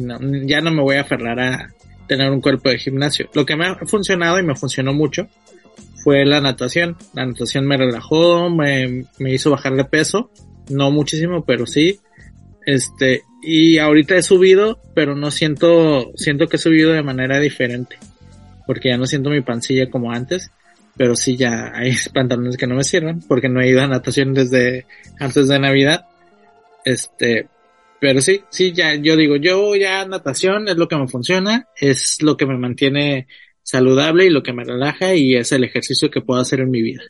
ya 0.47 0.61
no 0.61 0.71
me 0.71 0.83
voy 0.83 0.97
a 0.97 1.03
aferrar 1.03 1.39
a 1.39 1.75
tener 2.09 2.31
un 2.31 2.41
cuerpo 2.41 2.71
de 2.71 2.79
gimnasio. 2.79 3.29
Lo 3.35 3.45
que 3.45 3.57
me 3.57 3.67
ha 3.67 3.77
funcionado 3.87 4.39
y 4.39 4.43
me 4.43 4.57
funcionó 4.57 4.95
mucho 4.95 5.29
fue 6.03 6.25
la 6.25 6.41
natación. 6.41 6.97
La 7.15 7.27
natación 7.27 7.67
me 7.67 7.77
relajó, 7.77 8.49
me, 8.49 9.05
me 9.19 9.35
hizo 9.35 9.51
bajar 9.51 9.75
de 9.75 9.85
peso, 9.85 10.31
no 10.71 10.91
muchísimo, 10.91 11.45
pero 11.45 11.67
sí. 11.67 12.01
Este, 12.65 13.23
y 13.43 13.79
ahorita 13.79 14.17
he 14.17 14.23
subido, 14.23 14.81
pero 14.95 15.15
no 15.15 15.31
siento, 15.31 16.11
siento 16.17 16.47
que 16.47 16.57
he 16.57 16.61
subido 16.61 16.93
de 16.93 17.03
manera 17.03 17.39
diferente. 17.39 17.99
Porque 18.67 18.89
ya 18.89 18.97
no 18.97 19.07
siento 19.07 19.31
mi 19.31 19.43
pancilla 19.43 19.91
como 19.91 20.11
antes. 20.11 20.51
Pero 20.97 21.15
sí 21.15 21.37
ya 21.37 21.73
hay 21.75 21.93
pantalones 22.15 22.57
que 22.57 22.67
no 22.67 22.77
me 22.77 22.85
sirven, 22.85 23.21
porque 23.21 23.51
no 23.51 23.61
he 23.61 23.69
ido 23.69 23.83
a 23.83 23.87
natación 23.87 24.33
desde 24.33 24.87
antes 25.21 25.49
de 25.49 25.59
Navidad. 25.59 26.07
Este, 26.85 27.49
pero 28.01 28.21
sí, 28.21 28.43
sí, 28.51 28.73
ya, 28.73 28.95
yo 28.95 29.17
digo, 29.17 29.37
yo 29.37 29.75
ya 29.75 30.05
natación 30.07 30.69
es 30.69 30.77
lo 30.77 30.89
que 30.89 30.97
me 30.97 31.09
funciona, 31.09 31.69
es 31.77 32.23
lo 32.23 32.37
que 32.37 32.47
me 32.47 32.59
mantiene 32.59 33.27
saludable 33.63 34.27
y 34.27 34.31
lo 34.31 34.43
que 34.43 34.53
me 34.53 34.65
relaja 34.65 35.15
y 35.15 35.35
es 35.35 35.51
el 35.53 35.65
ejercicio 35.65 36.11
que 36.11 36.21
puedo 36.21 36.41
hacer 36.41 36.61
en 36.61 36.71
mi 36.71 36.83
vida. 36.83 37.03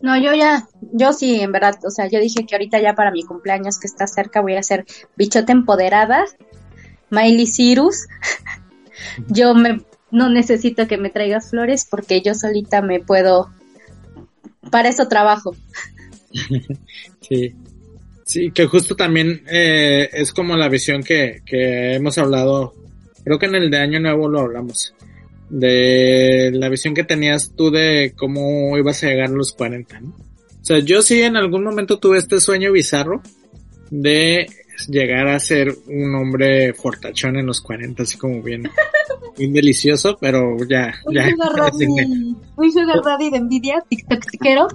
No, 0.00 0.20
yo 0.20 0.34
ya, 0.34 0.68
yo 0.92 1.12
sí, 1.12 1.40
en 1.40 1.52
verdad, 1.52 1.76
o 1.86 1.90
sea, 1.90 2.08
yo 2.08 2.20
dije 2.20 2.44
que 2.46 2.54
ahorita 2.54 2.80
ya 2.80 2.94
para 2.94 3.10
mi 3.10 3.22
cumpleaños 3.22 3.78
que 3.78 3.86
está 3.86 4.06
cerca 4.06 4.40
voy 4.40 4.54
a 4.54 4.60
hacer 4.60 4.84
bichote 5.16 5.52
empoderada, 5.52 6.24
Miley 7.10 7.46
Cyrus. 7.46 8.06
yo 9.28 9.54
me, 9.54 9.82
no 10.10 10.28
necesito 10.28 10.86
que 10.86 10.98
me 10.98 11.10
traigas 11.10 11.50
flores 11.50 11.86
porque 11.90 12.20
yo 12.22 12.34
solita 12.34 12.82
me 12.82 13.00
puedo, 13.00 13.50
para 14.70 14.88
eso 14.88 15.08
trabajo. 15.08 15.54
sí. 17.20 17.54
Sí, 18.24 18.50
que 18.52 18.66
justo 18.66 18.96
también 18.96 19.42
eh, 19.50 20.08
es 20.12 20.32
como 20.32 20.56
la 20.56 20.68
visión 20.68 21.02
que, 21.02 21.42
que 21.44 21.94
hemos 21.94 22.16
hablado, 22.18 22.74
creo 23.22 23.38
que 23.38 23.46
en 23.46 23.54
el 23.54 23.70
de 23.70 23.78
Año 23.78 24.00
Nuevo 24.00 24.28
lo 24.28 24.40
hablamos, 24.40 24.94
de 25.50 26.50
la 26.54 26.68
visión 26.68 26.94
que 26.94 27.04
tenías 27.04 27.52
tú 27.54 27.70
de 27.70 28.14
cómo 28.16 28.76
ibas 28.78 29.02
a 29.04 29.08
llegar 29.08 29.28
a 29.28 29.32
los 29.32 29.52
40, 29.52 30.00
¿no? 30.00 30.08
O 30.08 30.64
sea, 30.66 30.78
yo 30.78 31.02
sí 31.02 31.20
en 31.20 31.36
algún 31.36 31.62
momento 31.62 31.98
tuve 31.98 32.16
este 32.16 32.40
sueño 32.40 32.72
bizarro 32.72 33.22
de 33.90 34.46
llegar 34.88 35.28
a 35.28 35.38
ser 35.38 35.74
un 35.86 36.14
hombre 36.14 36.72
fortachón 36.72 37.36
en 37.36 37.44
los 37.46 37.60
40, 37.60 38.02
así 38.02 38.16
como 38.16 38.42
bien, 38.42 38.62
bien 39.38 39.52
delicioso, 39.52 40.16
pero 40.18 40.56
ya, 40.66 40.94
Un 41.04 41.14
ya. 41.14 41.28
sugar 41.28 41.52
daddy, 41.56 41.86
un 42.56 42.72
sugar 42.72 43.02
daddy 43.04 43.30
de 43.30 43.36
envidia, 43.36 43.84
tiktok 43.88 44.24
tiquero. 44.30 44.68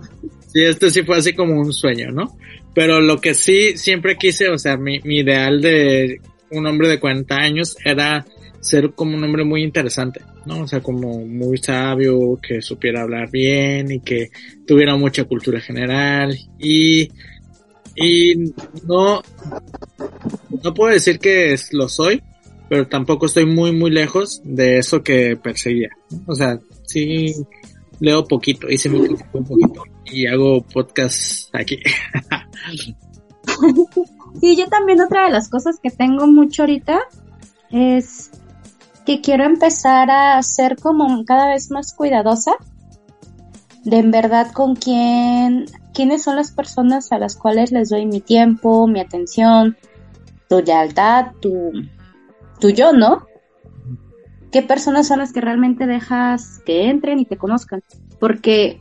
Sí, 0.54 0.64
este 0.64 0.92
sí 0.92 1.04
fue 1.04 1.18
así 1.18 1.34
como 1.34 1.60
un 1.60 1.74
sueño, 1.74 2.12
¿no? 2.12 2.38
Pero 2.74 3.02
lo 3.02 3.20
que 3.20 3.34
sí 3.34 3.78
siempre 3.78 4.16
quise, 4.18 4.50
o 4.50 4.58
sea, 4.58 4.78
mi, 4.78 5.00
mi 5.02 5.20
ideal 5.20 5.62
de 5.62 6.22
un 6.52 6.66
hombre 6.68 6.88
de 6.88 7.00
40 7.00 7.36
años 7.36 7.76
era 7.84 8.26
ser 8.62 8.92
como 8.92 9.16
un 9.16 9.24
hombre 9.24 9.44
muy 9.44 9.64
interesante, 9.64 10.22
¿no? 10.46 10.62
O 10.62 10.68
sea, 10.68 10.82
como 10.82 11.26
muy 11.26 11.58
sabio, 11.58 12.40
que 12.42 12.62
supiera 12.62 13.02
hablar 13.02 13.30
bien 13.32 13.92
y 13.92 14.00
que 14.02 14.30
tuviera 14.68 14.96
mucha 14.98 15.24
cultura 15.24 15.60
general 15.62 16.38
y, 16.60 17.10
y 17.96 18.36
no, 18.86 19.22
no 20.64 20.74
puedo 20.74 20.94
decir 20.94 21.20
que 21.20 21.54
es- 21.54 21.74
lo 21.74 21.88
soy, 21.88 22.22
pero 22.70 22.88
tampoco 22.88 23.26
estoy 23.26 23.46
muy, 23.46 23.72
muy 23.72 23.92
lejos 23.92 24.42
de 24.44 24.78
eso 24.80 25.02
que 25.04 25.36
perseguía. 25.38 25.90
¿no? 26.12 26.20
O 26.28 26.36
sea, 26.36 26.60
sí 26.86 27.34
leo 28.00 28.26
poquito, 28.26 28.70
hice 28.70 28.90
mi 28.90 29.06
curso 29.08 29.26
un 29.34 29.46
poquito 29.46 29.84
y 30.12 30.28
hago 30.28 30.62
podcast 30.62 31.54
aquí. 31.56 31.80
Sí, 34.40 34.56
yo 34.56 34.68
también 34.68 35.02
otra 35.02 35.26
de 35.26 35.32
las 35.32 35.50
cosas 35.50 35.80
que 35.82 35.90
tengo 35.90 36.28
mucho 36.28 36.62
ahorita 36.62 37.00
es 37.72 38.32
que 39.06 39.22
quiero 39.22 39.44
empezar 39.44 40.12
a 40.12 40.42
ser 40.44 40.78
como 40.78 41.26
cada 41.26 41.50
vez 41.50 41.72
más 41.72 41.94
cuidadosa 41.94 42.52
de 43.84 43.98
en 43.98 44.12
verdad 44.12 44.52
con 44.52 44.76
quién, 44.76 45.66
quiénes 45.94 46.24
son 46.24 46.36
las 46.36 46.52
personas 46.52 47.12
a 47.12 47.18
las 47.18 47.36
cuales 47.36 47.72
les 47.72 47.90
doy 47.90 48.06
mi 48.06 48.22
tiempo, 48.22 48.88
mi 48.88 49.00
atención, 49.00 49.78
tu 50.48 50.62
lealtad, 50.62 51.32
tu, 51.42 51.72
tu 52.60 52.70
yo, 52.70 52.94
¿no? 52.94 53.26
¿Qué 54.52 54.62
personas 54.62 55.08
son 55.08 55.20
las 55.20 55.34
que 55.34 55.42
realmente 55.42 55.86
dejas 55.86 56.62
que 56.66 56.90
entren 56.90 57.20
y 57.20 57.26
te 57.26 57.38
conozcan? 57.38 57.84
Porque 58.20 58.80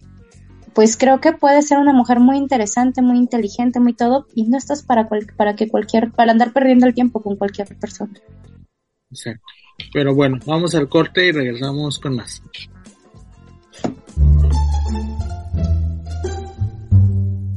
pues 0.78 0.96
creo 0.96 1.20
que 1.20 1.32
puedes 1.32 1.66
ser 1.66 1.78
una 1.78 1.92
mujer 1.92 2.20
muy 2.20 2.36
interesante, 2.36 3.02
muy 3.02 3.18
inteligente, 3.18 3.80
muy 3.80 3.94
todo, 3.94 4.28
y 4.36 4.44
no 4.44 4.56
estás 4.56 4.84
para 4.84 5.08
cual- 5.08 5.26
para 5.36 5.56
que 5.56 5.68
cualquier, 5.68 6.12
para 6.12 6.30
andar 6.30 6.52
perdiendo 6.52 6.86
el 6.86 6.94
tiempo 6.94 7.20
con 7.20 7.34
cualquier 7.34 7.76
persona. 7.80 8.12
Exacto. 9.10 9.42
Pero 9.92 10.14
bueno, 10.14 10.38
vamos 10.46 10.76
al 10.76 10.88
corte 10.88 11.26
y 11.26 11.32
regresamos 11.32 11.98
con 11.98 12.14
más. 12.14 12.40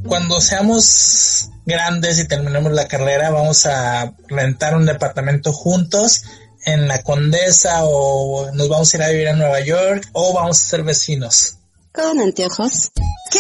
Cuando 0.08 0.42
seamos 0.42 1.52
grandes 1.68 2.20
y 2.20 2.28
terminemos 2.28 2.72
la 2.72 2.88
carrera, 2.88 3.30
vamos 3.30 3.68
a 3.68 4.16
rentar 4.30 4.76
un 4.76 4.88
departamento 4.88 5.54
juntos 5.54 6.24
en 6.66 6.88
la 6.88 7.04
Condesa 7.04 7.82
o 7.84 8.50
nos 8.56 8.68
vamos 8.68 8.92
a 8.92 8.98
ir 8.98 9.04
a 9.04 9.10
vivir 9.10 9.28
a 9.28 9.36
Nueva 9.36 9.60
York 9.64 10.10
o 10.14 10.34
vamos 10.34 10.58
a 10.60 10.66
ser 10.68 10.82
vecinos. 10.82 11.60
¿Con 11.94 12.22
anteojos? 12.22 12.92
¿Qué? 13.32 13.40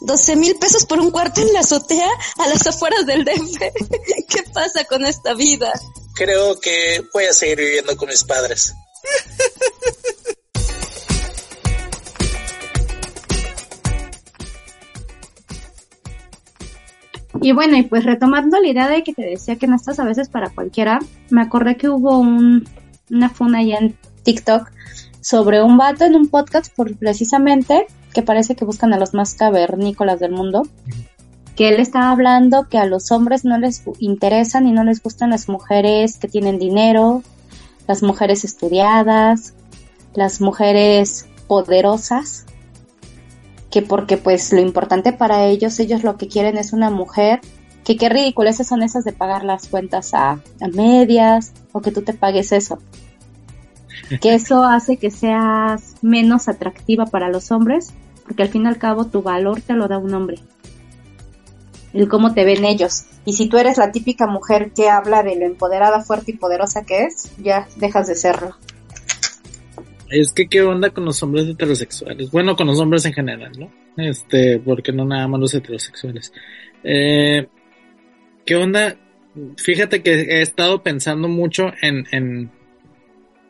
¿12 0.00 0.36
mil 0.36 0.54
pesos 0.58 0.86
por 0.86 0.98
un 1.00 1.10
cuarto 1.10 1.42
en 1.42 1.52
la 1.52 1.60
azotea 1.60 2.08
a 2.38 2.48
las 2.48 2.66
afueras 2.66 3.04
del 3.04 3.26
DF? 3.26 3.58
¿Qué 4.28 4.42
pasa 4.54 4.84
con 4.84 5.04
esta 5.04 5.34
vida? 5.34 5.70
Creo 6.14 6.58
que 6.58 7.02
voy 7.12 7.24
a 7.24 7.32
seguir 7.34 7.58
viviendo 7.58 7.96
con 7.96 8.08
mis 8.08 8.24
padres. 8.24 8.74
Y 17.42 17.52
bueno, 17.52 17.76
y 17.76 17.82
pues 17.82 18.04
retomando 18.04 18.60
la 18.60 18.68
idea 18.68 18.88
de 18.88 19.02
que 19.02 19.14
te 19.14 19.22
decía 19.22 19.56
que 19.56 19.66
no 19.66 19.76
estás 19.76 19.98
a 19.98 20.04
veces 20.04 20.28
para 20.28 20.50
cualquiera, 20.50 20.98
me 21.30 21.40
acordé 21.42 21.76
que 21.76 21.88
hubo 21.88 22.18
un, 22.18 22.68
una 23.10 23.30
funa 23.30 23.58
allá 23.60 23.78
en 23.78 23.98
TikTok 24.22 24.70
sobre 25.20 25.62
un 25.62 25.76
vato 25.76 26.04
en 26.04 26.16
un 26.16 26.28
podcast 26.28 26.74
por, 26.74 26.96
precisamente 26.96 27.86
que 28.12 28.22
parece 28.22 28.56
que 28.56 28.64
buscan 28.64 28.92
a 28.92 28.98
los 28.98 29.14
más 29.14 29.34
cavernícolas 29.34 30.20
del 30.20 30.32
mundo, 30.32 30.62
que 31.56 31.68
él 31.68 31.80
estaba 31.80 32.10
hablando 32.10 32.68
que 32.68 32.78
a 32.78 32.86
los 32.86 33.12
hombres 33.12 33.44
no 33.44 33.58
les 33.58 33.82
interesan 33.98 34.66
y 34.66 34.72
no 34.72 34.84
les 34.84 35.02
gustan 35.02 35.30
las 35.30 35.48
mujeres 35.48 36.18
que 36.18 36.28
tienen 36.28 36.58
dinero, 36.58 37.22
las 37.86 38.02
mujeres 38.02 38.44
estudiadas, 38.44 39.54
las 40.14 40.40
mujeres 40.40 41.26
poderosas, 41.46 42.46
que 43.70 43.82
porque 43.82 44.16
pues 44.16 44.52
lo 44.52 44.60
importante 44.60 45.12
para 45.12 45.46
ellos, 45.46 45.78
ellos 45.78 46.02
lo 46.02 46.16
que 46.16 46.28
quieren 46.28 46.56
es 46.56 46.72
una 46.72 46.90
mujer, 46.90 47.40
que 47.84 47.96
qué 47.96 48.08
ridiculeces 48.08 48.66
son 48.66 48.82
esas 48.82 49.04
de 49.04 49.12
pagar 49.12 49.44
las 49.44 49.68
cuentas 49.68 50.14
a, 50.14 50.40
a 50.60 50.68
medias 50.72 51.52
o 51.72 51.80
que 51.80 51.92
tú 51.92 52.02
te 52.02 52.12
pagues 52.12 52.52
eso. 52.52 52.78
Que 54.18 54.34
eso 54.34 54.64
hace 54.64 54.96
que 54.96 55.10
seas 55.10 55.94
menos 56.02 56.48
atractiva 56.48 57.06
para 57.06 57.28
los 57.28 57.52
hombres, 57.52 57.92
porque 58.24 58.42
al 58.42 58.48
fin 58.48 58.64
y 58.64 58.68
al 58.68 58.78
cabo 58.78 59.06
tu 59.06 59.22
valor 59.22 59.60
te 59.60 59.74
lo 59.74 59.86
da 59.88 59.98
un 59.98 60.12
hombre. 60.14 60.38
El 61.92 62.08
cómo 62.08 62.34
te 62.34 62.44
ven 62.44 62.64
ellos. 62.64 63.04
Y 63.24 63.34
si 63.34 63.48
tú 63.48 63.58
eres 63.58 63.78
la 63.78 63.92
típica 63.92 64.26
mujer 64.26 64.72
que 64.74 64.88
habla 64.88 65.22
de 65.22 65.36
lo 65.36 65.46
empoderada, 65.46 66.00
fuerte 66.02 66.32
y 66.32 66.36
poderosa 66.36 66.84
que 66.84 67.04
es, 67.04 67.30
ya 67.38 67.68
dejas 67.76 68.08
de 68.08 68.14
serlo. 68.14 68.56
Es 70.08 70.32
que 70.32 70.48
qué 70.48 70.62
onda 70.62 70.90
con 70.90 71.04
los 71.04 71.22
hombres 71.22 71.46
heterosexuales. 71.46 72.30
Bueno, 72.30 72.56
con 72.56 72.66
los 72.66 72.80
hombres 72.80 73.04
en 73.06 73.12
general, 73.12 73.52
¿no? 73.58 73.70
Este, 73.96 74.58
porque 74.58 74.92
no 74.92 75.04
nada 75.04 75.28
más 75.28 75.40
los 75.40 75.54
heterosexuales. 75.54 76.32
Eh, 76.82 77.46
¿Qué 78.44 78.56
onda? 78.56 78.96
Fíjate 79.56 80.02
que 80.02 80.12
he 80.12 80.42
estado 80.42 80.82
pensando 80.82 81.28
mucho 81.28 81.72
en, 81.82 82.06
en, 82.10 82.50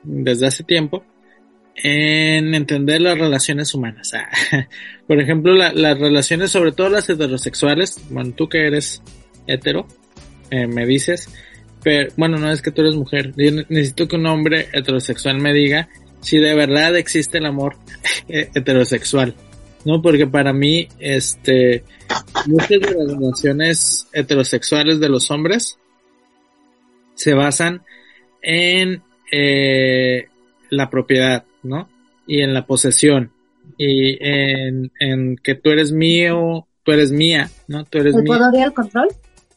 desde 0.02 0.46
hace 0.46 0.64
tiempo, 0.64 1.04
en 1.82 2.54
entender 2.54 3.00
las 3.00 3.18
relaciones 3.18 3.74
humanas. 3.74 4.12
Ah, 4.52 4.66
Por 5.06 5.20
ejemplo, 5.20 5.52
la- 5.54 5.72
las 5.72 5.98
relaciones, 5.98 6.50
sobre 6.50 6.72
todo 6.72 6.88
las 6.88 7.08
heterosexuales, 7.08 8.00
bueno, 8.10 8.32
tú 8.36 8.48
que 8.48 8.66
eres 8.66 9.02
hetero, 9.46 9.86
eh, 10.50 10.66
me 10.66 10.86
dices, 10.86 11.28
pero, 11.82 12.12
bueno, 12.16 12.38
no 12.38 12.50
es 12.52 12.62
que 12.62 12.70
tú 12.70 12.82
eres 12.82 12.94
mujer, 12.96 13.32
yo 13.36 13.50
ne- 13.50 13.66
necesito 13.68 14.06
que 14.06 14.16
un 14.16 14.26
hombre 14.26 14.68
heterosexual 14.72 15.40
me 15.40 15.52
diga 15.52 15.88
si 16.20 16.38
de 16.38 16.54
verdad 16.54 16.96
existe 16.96 17.38
el 17.38 17.46
amor 17.46 17.76
eh, 18.28 18.50
heterosexual, 18.54 19.34
¿no? 19.84 20.02
Porque 20.02 20.26
para 20.26 20.52
mí, 20.52 20.86
este, 20.98 21.82
muchas 22.46 22.68
de 22.68 22.94
las 22.94 23.12
relaciones 23.18 24.06
heterosexuales 24.12 25.00
de 25.00 25.08
los 25.08 25.30
hombres 25.30 25.78
se 27.14 27.34
basan 27.34 27.82
en 28.42 29.02
eh, 29.30 30.26
la 30.70 30.90
propiedad, 30.90 31.44
¿no? 31.62 31.88
Y 32.26 32.40
en 32.40 32.54
la 32.54 32.66
posesión. 32.66 33.32
Y 33.78 34.18
en, 34.24 34.90
en 35.00 35.36
que 35.36 35.54
tú 35.54 35.70
eres 35.70 35.92
mío, 35.92 36.66
tú 36.84 36.92
eres 36.92 37.12
mía, 37.12 37.50
¿no? 37.68 37.84
Tú 37.84 37.98
eres 37.98 38.14
¿El 38.14 38.22
mía. 38.22 38.38
poder 38.38 38.60
y 38.60 38.62
el 38.62 38.72
control? 38.72 39.08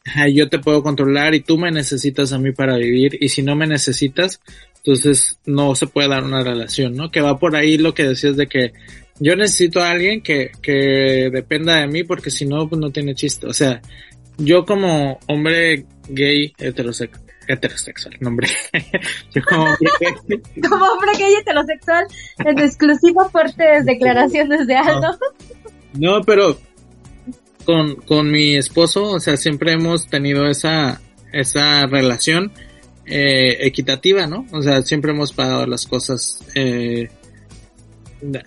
Ajá, 0.05 0.27
yo 0.27 0.49
te 0.49 0.59
puedo 0.59 0.83
controlar 0.83 1.33
y 1.33 1.41
tú 1.41 1.57
me 1.57 1.71
necesitas 1.71 2.33
a 2.33 2.39
mí 2.39 2.51
para 2.51 2.75
vivir 2.77 3.17
y 3.21 3.29
si 3.29 3.41
no 3.41 3.55
me 3.55 3.67
necesitas, 3.67 4.41
entonces 4.77 5.39
no 5.45 5.75
se 5.75 5.87
puede 5.87 6.09
dar 6.09 6.25
una 6.25 6.43
relación, 6.43 6.93
¿no? 6.95 7.09
Que 7.09 7.21
va 7.21 7.39
por 7.39 7.55
ahí 7.55 7.77
lo 7.77 7.93
que 7.93 8.03
decías 8.03 8.35
de 8.35 8.47
que 8.47 8.73
yo 9.19 9.35
necesito 9.35 9.81
a 9.81 9.91
alguien 9.91 10.21
que, 10.21 10.51
que 10.61 11.29
dependa 11.31 11.79
de 11.79 11.87
mí 11.87 12.03
porque 12.03 12.31
si 12.31 12.45
no, 12.45 12.67
pues 12.67 12.81
no 12.81 12.91
tiene 12.91 13.15
chiste. 13.15 13.47
O 13.47 13.53
sea, 13.53 13.81
yo 14.37 14.65
como 14.65 15.19
hombre 15.27 15.85
gay 16.09 16.53
heterosexual, 16.57 17.22
heterosexual, 17.47 18.15
no 18.19 18.29
hombre, 18.29 18.47
yo 19.33 19.41
como 19.43 19.63
hombre 19.65 19.89
gay, 19.99 20.41
Como 20.69 20.85
hombre 20.85 21.11
gay 21.17 21.33
heterosexual, 21.35 22.05
en 22.39 22.59
exclusiva 22.59 23.29
fuertes 23.29 23.85
declaraciones 23.85 24.67
de 24.67 24.75
Aldo. 24.75 25.17
no, 25.93 26.21
pero 26.21 26.57
con, 27.65 27.95
con 27.95 28.31
mi 28.31 28.55
esposo, 28.55 29.03
o 29.03 29.19
sea, 29.19 29.37
siempre 29.37 29.73
hemos 29.73 30.07
tenido 30.07 30.47
esa, 30.47 31.01
esa 31.31 31.85
relación 31.85 32.51
eh, 33.05 33.57
equitativa, 33.67 34.27
¿no? 34.27 34.45
O 34.51 34.61
sea, 34.61 34.81
siempre 34.81 35.11
hemos 35.11 35.33
pagado 35.33 35.65
las 35.65 35.85
cosas 35.85 36.39
eh, 36.55 37.09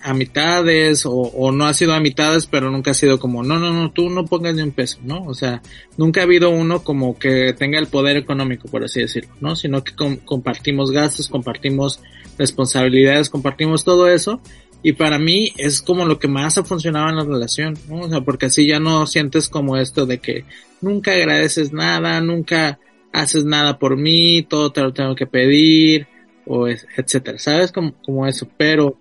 a 0.02 0.14
mitades 0.14 1.04
o, 1.06 1.12
o 1.12 1.52
no 1.52 1.66
ha 1.66 1.74
sido 1.74 1.92
a 1.94 2.00
mitades, 2.00 2.46
pero 2.46 2.70
nunca 2.70 2.92
ha 2.92 2.94
sido 2.94 3.18
como, 3.18 3.42
no, 3.42 3.58
no, 3.58 3.72
no, 3.72 3.90
tú 3.90 4.08
no 4.10 4.24
pongas 4.24 4.54
ni 4.54 4.62
un 4.62 4.70
peso, 4.72 4.98
¿no? 5.04 5.22
O 5.24 5.34
sea, 5.34 5.62
nunca 5.96 6.20
ha 6.20 6.24
habido 6.24 6.50
uno 6.50 6.82
como 6.82 7.18
que 7.18 7.52
tenga 7.52 7.78
el 7.78 7.86
poder 7.86 8.16
económico, 8.16 8.68
por 8.68 8.84
así 8.84 9.00
decirlo, 9.00 9.34
¿no? 9.40 9.56
Sino 9.56 9.82
que 9.84 9.94
com- 9.94 10.16
compartimos 10.16 10.90
gastos, 10.90 11.28
compartimos 11.28 12.00
responsabilidades, 12.38 13.30
compartimos 13.30 13.84
todo 13.84 14.08
eso. 14.08 14.40
Y 14.82 14.92
para 14.92 15.18
mí 15.18 15.52
es 15.56 15.82
como 15.82 16.04
lo 16.04 16.18
que 16.18 16.28
más 16.28 16.58
ha 16.58 16.64
funcionado 16.64 17.08
en 17.08 17.16
la 17.16 17.24
relación, 17.24 17.76
¿no? 17.88 18.02
O 18.02 18.08
sea, 18.08 18.20
porque 18.20 18.46
así 18.46 18.66
ya 18.66 18.78
no 18.78 19.06
sientes 19.06 19.48
como 19.48 19.76
esto 19.76 20.06
de 20.06 20.18
que 20.18 20.44
nunca 20.80 21.12
agradeces 21.12 21.72
nada, 21.72 22.20
nunca 22.20 22.78
haces 23.12 23.44
nada 23.44 23.78
por 23.78 23.96
mí, 23.96 24.42
todo 24.48 24.70
te 24.72 24.82
lo 24.82 24.92
tengo 24.92 25.14
que 25.16 25.26
pedir, 25.26 26.06
o 26.46 26.68
es- 26.68 26.86
etcétera, 26.96 27.38
¿sabes? 27.38 27.72
Como, 27.72 27.94
como 28.04 28.26
eso, 28.26 28.48
pero 28.56 28.96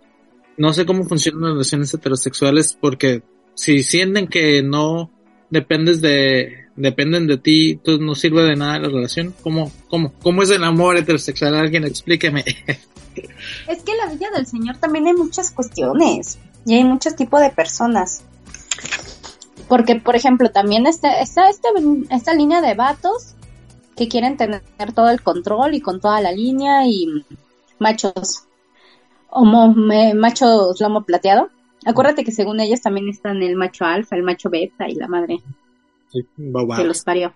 no 0.58 0.74
sé 0.74 0.86
cómo 0.86 1.04
funcionan 1.06 1.44
las 1.44 1.52
relaciones 1.54 1.94
heterosexuales 1.94 2.78
porque 2.80 3.24
si 3.56 3.84
sienten 3.84 4.28
que 4.28 4.62
no 4.62 5.12
dependes 5.50 6.02
de, 6.02 6.66
dependen 6.76 7.28
de 7.28 7.38
ti, 7.38 7.72
entonces 7.72 8.06
no 8.06 8.16
sirve 8.16 8.44
de 8.44 8.56
nada 8.56 8.80
la 8.80 8.90
relación. 8.90 9.34
¿Cómo, 9.42 9.72
cómo, 9.90 10.14
cómo 10.22 10.44
es 10.44 10.52
el 10.52 10.64
amor 10.64 10.98
heterosexual? 10.98 11.56
Alguien 11.56 11.86
explíqueme. 11.86 12.44
Es 13.70 13.82
que 13.84 13.94
en 13.94 13.98
la 13.98 14.08
Villa 14.08 14.30
del 14.36 14.46
Señor 14.46 14.76
también 14.76 15.08
hay 15.08 15.14
muchas 15.14 15.50
cuestiones 15.50 16.38
y 16.66 16.74
hay 16.74 16.84
muchos 16.84 17.16
tipos 17.16 17.40
de 17.40 17.50
personas. 17.50 18.24
Porque, 19.70 19.96
por 19.96 20.18
ejemplo, 20.18 20.52
también 20.52 20.86
está, 20.86 21.22
está 21.22 21.50
este- 21.50 21.70
esta 22.10 22.34
línea 22.34 22.60
de 22.60 22.74
vatos 22.74 23.36
que 23.96 24.10
quieren 24.10 24.36
tener 24.36 24.62
todo 24.94 25.10
el 25.12 25.22
control 25.22 25.76
y 25.76 25.80
con 25.80 26.02
toda 26.02 26.20
la 26.20 26.34
línea 26.34 26.86
y 26.86 27.08
machos 27.80 28.44
homo, 29.36 29.74
machos 30.16 30.80
lomo 30.80 31.04
plateado. 31.04 31.50
Acuérdate 31.86 32.24
que 32.24 32.32
según 32.32 32.60
ellos 32.60 32.82
también 32.82 33.10
están 33.10 33.44
el 33.44 33.56
macho 33.56 33.86
alfa, 33.86 34.16
el 34.16 34.24
macho 34.24 34.50
beta 34.50 34.88
y 34.88 34.96
la 34.96 35.08
madre 35.08 35.42
Sí, 36.12 36.26
que 36.38 36.84
los 36.84 37.04
parió. 37.04 37.36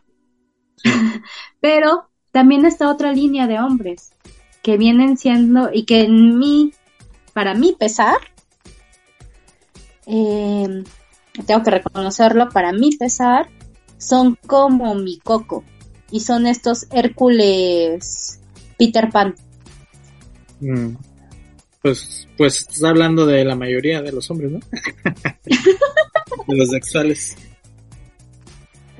Pero 1.62 2.08
también 2.32 2.66
está 2.66 2.90
otra 2.90 3.12
línea 3.12 3.48
de 3.48 3.60
hombres 3.60 4.14
que 4.64 4.78
vienen 4.78 5.18
siendo 5.18 5.70
y 5.74 5.84
que 5.84 6.04
en 6.04 6.38
mí, 6.38 6.74
para 7.34 7.54
mí 7.54 7.76
pesar, 7.78 8.18
eh, 10.06 10.84
tengo 11.46 11.64
que 11.64 11.72
reconocerlo, 11.72 12.50
para 12.50 12.72
mí 12.72 12.96
pesar, 12.98 13.50
son 13.98 14.38
como 14.48 14.96
mi 14.96 15.20
coco 15.20 15.64
y 16.10 16.22
son 16.22 16.48
estos 16.48 16.88
Hércules 16.92 18.40
Peter 18.78 19.10
Pan. 19.10 19.36
Mm. 20.62 20.96
Pues, 21.82 22.28
pues 22.38 22.60
estás 22.60 22.84
hablando 22.84 23.26
de 23.26 23.46
la 23.46 23.56
mayoría 23.56 24.02
de 24.02 24.12
los 24.12 24.30
hombres, 24.30 24.52
¿no? 24.52 24.60
de 26.48 26.58
los 26.58 26.70
sexuales. 26.70 27.38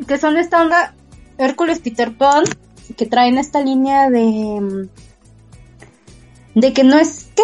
que 0.08 0.18
son 0.18 0.38
esta 0.38 0.62
onda 0.62 0.96
Hércules 1.38 1.80
Peter 1.80 2.16
Pan 2.16 2.44
que 2.96 3.06
traen 3.06 3.38
esta 3.38 3.62
línea 3.62 4.10
de 4.10 4.88
de 6.56 6.74
que 6.74 6.84
no 6.84 6.98
es 6.98 7.28
que 7.36 7.44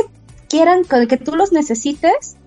quieran 0.50 0.84
que 0.84 1.08
que 1.08 1.18
tú 1.18 1.36
los 1.36 1.52
necesites 1.52 2.38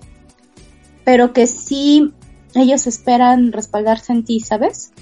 pero 1.05 1.33
que 1.33 1.47
sí 1.47 2.13
ellos 2.55 2.87
esperan 2.87 3.53
respaldarse 3.53 4.13
en 4.13 4.25
ti, 4.25 4.41
¿sabes? 4.41 4.93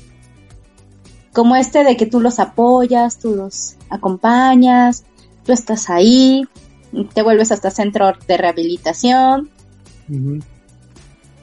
Como 1.33 1.57
este 1.57 1.85
de 1.85 1.97
que 1.97 2.07
tú 2.07 2.21
los 2.21 2.39
apoyas, 2.39 3.19
tú 3.19 3.35
los 3.35 3.77
acompañas, 3.91 5.05
tú 5.45 5.53
estás 5.53 5.91
ahí, 5.91 6.47
te 7.15 7.23
vuelves 7.23 7.53
hasta 7.53 7.71
centro 7.71 8.13
de 8.27 8.37
rehabilitación 8.37 9.51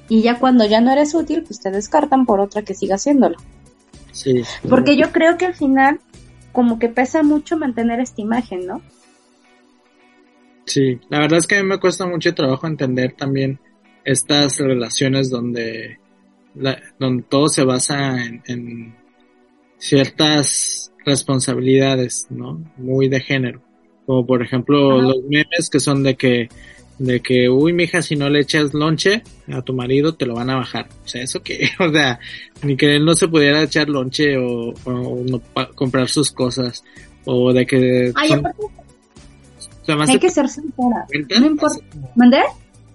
y 0.09 0.21
ya 0.21 0.39
cuando 0.39 0.65
ya 0.65 0.81
no 0.81 0.91
eres 0.91 1.13
útil, 1.15 1.43
pues 1.43 1.59
te 1.59 1.71
descartan 1.71 2.25
por 2.25 2.39
otra 2.39 2.61
que 2.61 2.73
siga 2.73 2.95
haciéndolo. 2.95 3.37
Sí. 4.11 4.43
Porque 4.69 4.95
yo 4.95 5.11
creo 5.11 5.37
que 5.37 5.45
al 5.45 5.55
final 5.55 5.99
como 6.51 6.77
que 6.79 6.87
pesa 6.89 7.23
mucho 7.23 7.57
mantener 7.57 7.99
esta 7.99 8.21
imagen, 8.21 8.67
¿no? 8.67 8.81
Sí, 10.65 10.99
la 11.09 11.19
verdad 11.19 11.39
es 11.39 11.47
que 11.47 11.57
a 11.57 11.63
mí 11.63 11.67
me 11.67 11.79
cuesta 11.79 12.05
mucho 12.05 12.33
trabajo 12.33 12.67
entender 12.67 13.13
también 13.13 13.59
estas 14.05 14.59
relaciones 14.59 15.29
donde, 15.29 15.99
la- 16.55 16.79
donde 16.99 17.23
todo 17.23 17.49
se 17.49 17.63
basa 17.63 18.23
en, 18.23 18.41
en 18.45 18.95
ciertas 19.77 20.93
responsabilidades, 21.05 22.27
¿no? 22.29 22.61
Muy 22.77 23.09
de 23.09 23.19
género. 23.19 23.61
Como 24.05 24.25
por 24.25 24.41
ejemplo 24.41 24.97
Ajá. 24.99 25.07
los 25.07 25.23
memes 25.29 25.69
que 25.71 25.79
son 25.79 26.03
de 26.03 26.15
que, 26.15 26.49
de 26.99 27.21
que, 27.21 27.49
uy, 27.49 27.73
mija, 27.73 28.01
si 28.01 28.15
no 28.15 28.29
le 28.29 28.41
echas 28.41 28.73
lonche 28.73 29.23
a 29.51 29.61
tu 29.61 29.73
marido, 29.73 30.13
te 30.15 30.25
lo 30.25 30.35
van 30.35 30.49
a 30.49 30.55
bajar. 30.57 30.89
O 31.03 31.07
sea, 31.07 31.23
eso 31.23 31.41
que, 31.41 31.69
o 31.79 31.91
sea, 31.91 32.19
ni 32.63 32.75
que 32.75 32.95
él 32.95 33.05
no 33.05 33.15
se 33.15 33.27
pudiera 33.27 33.63
echar 33.63 33.89
lonche 33.89 34.37
o, 34.37 34.73
o 34.85 35.23
no 35.25 35.39
pa- 35.39 35.69
comprar 35.69 36.09
sus 36.09 36.31
cosas. 36.31 36.83
O 37.25 37.53
de 37.53 37.65
que... 37.65 38.11
Ay, 38.15 38.27
son- 38.29 38.39
aparte 38.39 38.61
se 39.85 39.95
me 39.95 40.03
hay 40.09 40.19
que 40.19 40.29
ser 40.29 40.47
sincera. 40.47 41.05
50, 41.11 41.39
No 41.41 41.45
importa. 41.47 41.77
¿Mandé? 42.15 42.39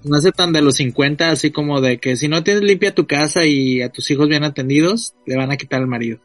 no 0.04 0.16
hace 0.16 0.32
tan 0.32 0.52
de 0.54 0.62
los 0.62 0.76
50, 0.76 1.30
así 1.30 1.50
como 1.50 1.80
de 1.82 1.98
que 1.98 2.16
si 2.16 2.28
no 2.28 2.42
tienes 2.44 2.62
limpia 2.62 2.94
tu 2.94 3.06
casa 3.06 3.44
y 3.44 3.82
a 3.82 3.90
tus 3.90 4.10
hijos 4.10 4.26
bien 4.28 4.42
atendidos, 4.44 5.14
le 5.26 5.36
van 5.36 5.50
a 5.50 5.56
quitar 5.58 5.80
al 5.80 5.86
marido. 5.86 6.18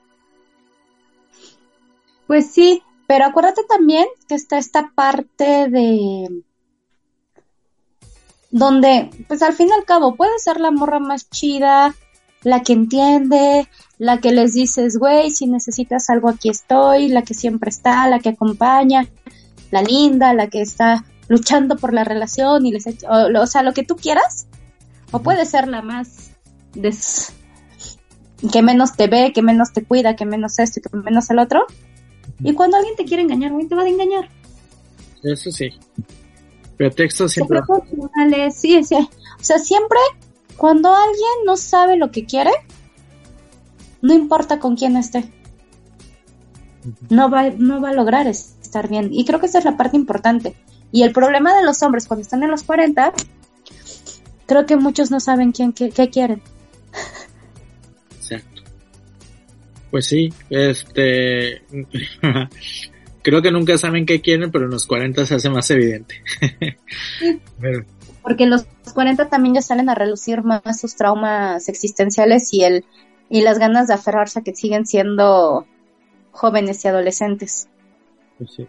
Pues 2.28 2.52
sí, 2.52 2.82
pero 3.08 3.26
acuérdate 3.26 3.64
también 3.68 4.06
que 4.28 4.36
está 4.36 4.58
esta 4.58 4.92
parte 4.96 5.68
de 5.70 6.44
donde, 8.52 9.10
pues 9.28 9.42
al 9.42 9.54
fin 9.54 9.70
y 9.70 9.72
al 9.72 9.86
cabo, 9.86 10.16
puede 10.16 10.38
ser 10.38 10.60
la 10.60 10.72
morra 10.72 11.00
más 11.00 11.30
chida, 11.30 11.96
la 12.44 12.62
que 12.62 12.74
entiende, 12.74 13.68
la 13.98 14.20
que 14.20 14.32
les 14.32 14.54
dices, 14.54 14.98
güey, 14.98 15.32
si 15.32 15.48
necesitas 15.48 16.10
algo 16.10 16.30
aquí 16.30 16.50
estoy, 16.50 17.08
la 17.08 17.24
que 17.24 17.34
siempre 17.34 17.70
está, 17.70 18.08
la 18.08 18.20
que 18.20 18.30
acompaña, 18.30 19.08
la 19.72 19.82
linda, 19.82 20.34
la 20.34 20.48
que 20.48 20.62
está 20.62 21.06
luchando 21.30 21.78
por 21.78 21.94
la 21.94 22.04
relación 22.04 22.66
y 22.66 22.72
les 22.72 22.86
echa- 22.86 23.10
o, 23.10 23.42
o 23.42 23.48
sea, 23.48 23.64
lo 23.64 23.74
que 23.74 23.84
tú 23.84 23.96
quieras, 23.96 24.46
o 25.12 25.20
puede 25.24 25.46
ser 25.46 25.68
la 25.68 25.82
más 25.82 26.32
des 26.76 27.34
que 28.52 28.62
menos 28.62 28.96
te 28.96 29.08
ve, 29.08 29.32
que 29.34 29.42
menos 29.42 29.72
te 29.72 29.84
cuida, 29.84 30.16
que 30.16 30.26
menos 30.26 30.60
esto 30.60 30.80
y 30.80 30.84
que 30.84 30.98
menos 30.98 31.30
el 31.30 31.40
otro. 31.40 31.66
Y 32.44 32.54
cuando 32.54 32.78
alguien 32.78 32.96
te 32.96 33.06
quiere 33.06 33.24
engañar, 33.24 33.52
güey, 33.52 33.68
te 33.68 33.76
va 33.76 33.84
a 33.84 33.88
engañar. 33.88 34.30
Eso 35.24 35.52
sí. 35.52 35.70
Pretexto 36.78 37.28
siempre. 37.30 37.60
Finales, 37.90 38.56
sí, 38.56 38.84
sí. 38.84 38.96
O 38.96 39.44
sea, 39.44 39.58
siempre 39.60 40.00
cuando 40.58 40.94
alguien 40.94 41.46
no 41.46 41.56
sabe 41.58 41.96
lo 41.98 42.12
que 42.12 42.26
quiere, 42.26 42.52
no 44.02 44.14
importa 44.14 44.60
con 44.60 44.76
quién 44.76 44.98
esté, 44.98 45.32
no 47.10 47.30
va, 47.30 47.50
no 47.52 47.80
va 47.82 47.90
a 47.90 47.94
lograr 47.94 48.28
es- 48.28 48.56
estar 48.62 48.90
bien. 48.90 49.10
Y 49.14 49.24
creo 49.26 49.40
que 49.40 49.46
esa 49.46 49.60
es 49.60 49.66
la 49.66 49.78
parte 49.78 49.96
importante. 49.96 50.56
Y 50.92 51.04
el 51.04 51.14
problema 51.14 51.56
de 51.56 51.64
los 51.64 51.82
hombres 51.84 52.08
cuando 52.08 52.22
están 52.24 52.44
en 52.44 52.52
los 52.52 52.64
40, 52.64 53.14
creo 54.46 54.66
que 54.66 54.76
muchos 54.76 55.10
no 55.12 55.20
saben 55.20 55.52
quién, 55.54 55.72
qué, 55.74 55.90
qué 55.90 56.10
quieren. 56.10 56.42
Pues 59.94 60.08
sí, 60.08 60.34
este. 60.50 61.62
Creo 63.22 63.44
que 63.44 63.52
nunca 63.52 63.78
saben 63.78 64.08
qué 64.08 64.22
quieren, 64.22 64.50
pero 64.52 64.66
en 64.66 64.72
los 64.72 64.88
40 64.88 65.24
se 65.24 65.36
hace 65.36 65.52
más 65.52 65.70
evidente. 65.70 66.16
Pero, 67.62 67.86
Porque 68.24 68.48
los 68.48 68.66
40 68.92 69.30
también 69.30 69.54
ya 69.54 69.62
salen 69.62 69.90
a 69.90 69.94
relucir 69.96 70.42
más 70.42 70.82
sus 70.82 70.96
traumas 70.96 71.70
existenciales 71.70 72.52
y 72.56 72.64
el 72.64 72.86
y 73.30 73.42
las 73.42 73.60
ganas 73.60 73.88
de 73.88 73.94
aferrarse 73.94 74.40
a 74.40 74.42
que 74.42 74.56
siguen 74.56 74.88
siendo 74.88 75.68
jóvenes 76.32 76.84
y 76.84 76.88
adolescentes. 76.88 77.70
pues 78.40 78.50
sí. 78.58 78.68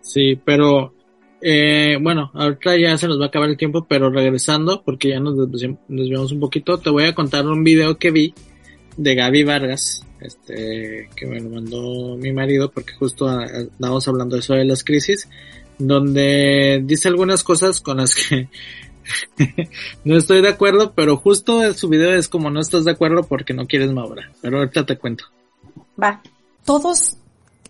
Sí, 0.00 0.40
pero 0.42 0.94
eh, 1.42 1.98
bueno, 2.00 2.30
ahorita 2.32 2.74
ya 2.78 2.96
se 2.96 3.06
nos 3.06 3.20
va 3.20 3.26
a 3.26 3.28
acabar 3.28 3.50
el 3.50 3.58
tiempo, 3.58 3.84
pero 3.86 4.08
regresando, 4.08 4.82
porque 4.82 5.10
ya 5.10 5.20
nos 5.20 5.34
desvi- 5.36 5.78
desviamos 5.88 6.32
un 6.32 6.40
poquito, 6.40 6.78
te 6.78 6.88
voy 6.88 7.04
a 7.04 7.14
contar 7.14 7.46
un 7.46 7.62
video 7.62 7.98
que 7.98 8.10
vi 8.10 8.34
de 8.96 9.14
Gaby 9.14 9.44
Vargas, 9.44 10.04
este, 10.20 11.08
que 11.14 11.26
me 11.26 11.40
lo 11.40 11.50
mandó 11.50 12.16
mi 12.16 12.32
marido, 12.32 12.70
porque 12.70 12.94
justo 12.94 13.40
estábamos 13.40 14.08
hablando 14.08 14.36
de 14.36 14.40
eso 14.40 14.54
de 14.54 14.64
las 14.64 14.84
crisis, 14.84 15.28
donde 15.78 16.82
dice 16.84 17.08
algunas 17.08 17.44
cosas 17.44 17.80
con 17.80 17.98
las 17.98 18.14
que 18.14 18.48
no 20.04 20.16
estoy 20.16 20.42
de 20.42 20.48
acuerdo, 20.48 20.92
pero 20.94 21.16
justo 21.16 21.72
su 21.74 21.88
video 21.88 22.14
es 22.14 22.28
como 22.28 22.50
no 22.50 22.60
estás 22.60 22.84
de 22.84 22.92
acuerdo 22.92 23.24
porque 23.24 23.54
no 23.54 23.66
quieres 23.66 23.92
madurar. 23.92 24.32
Pero 24.40 24.58
ahorita 24.58 24.86
te 24.86 24.98
cuento. 24.98 25.24
Va. 26.02 26.22
Todos 26.64 27.16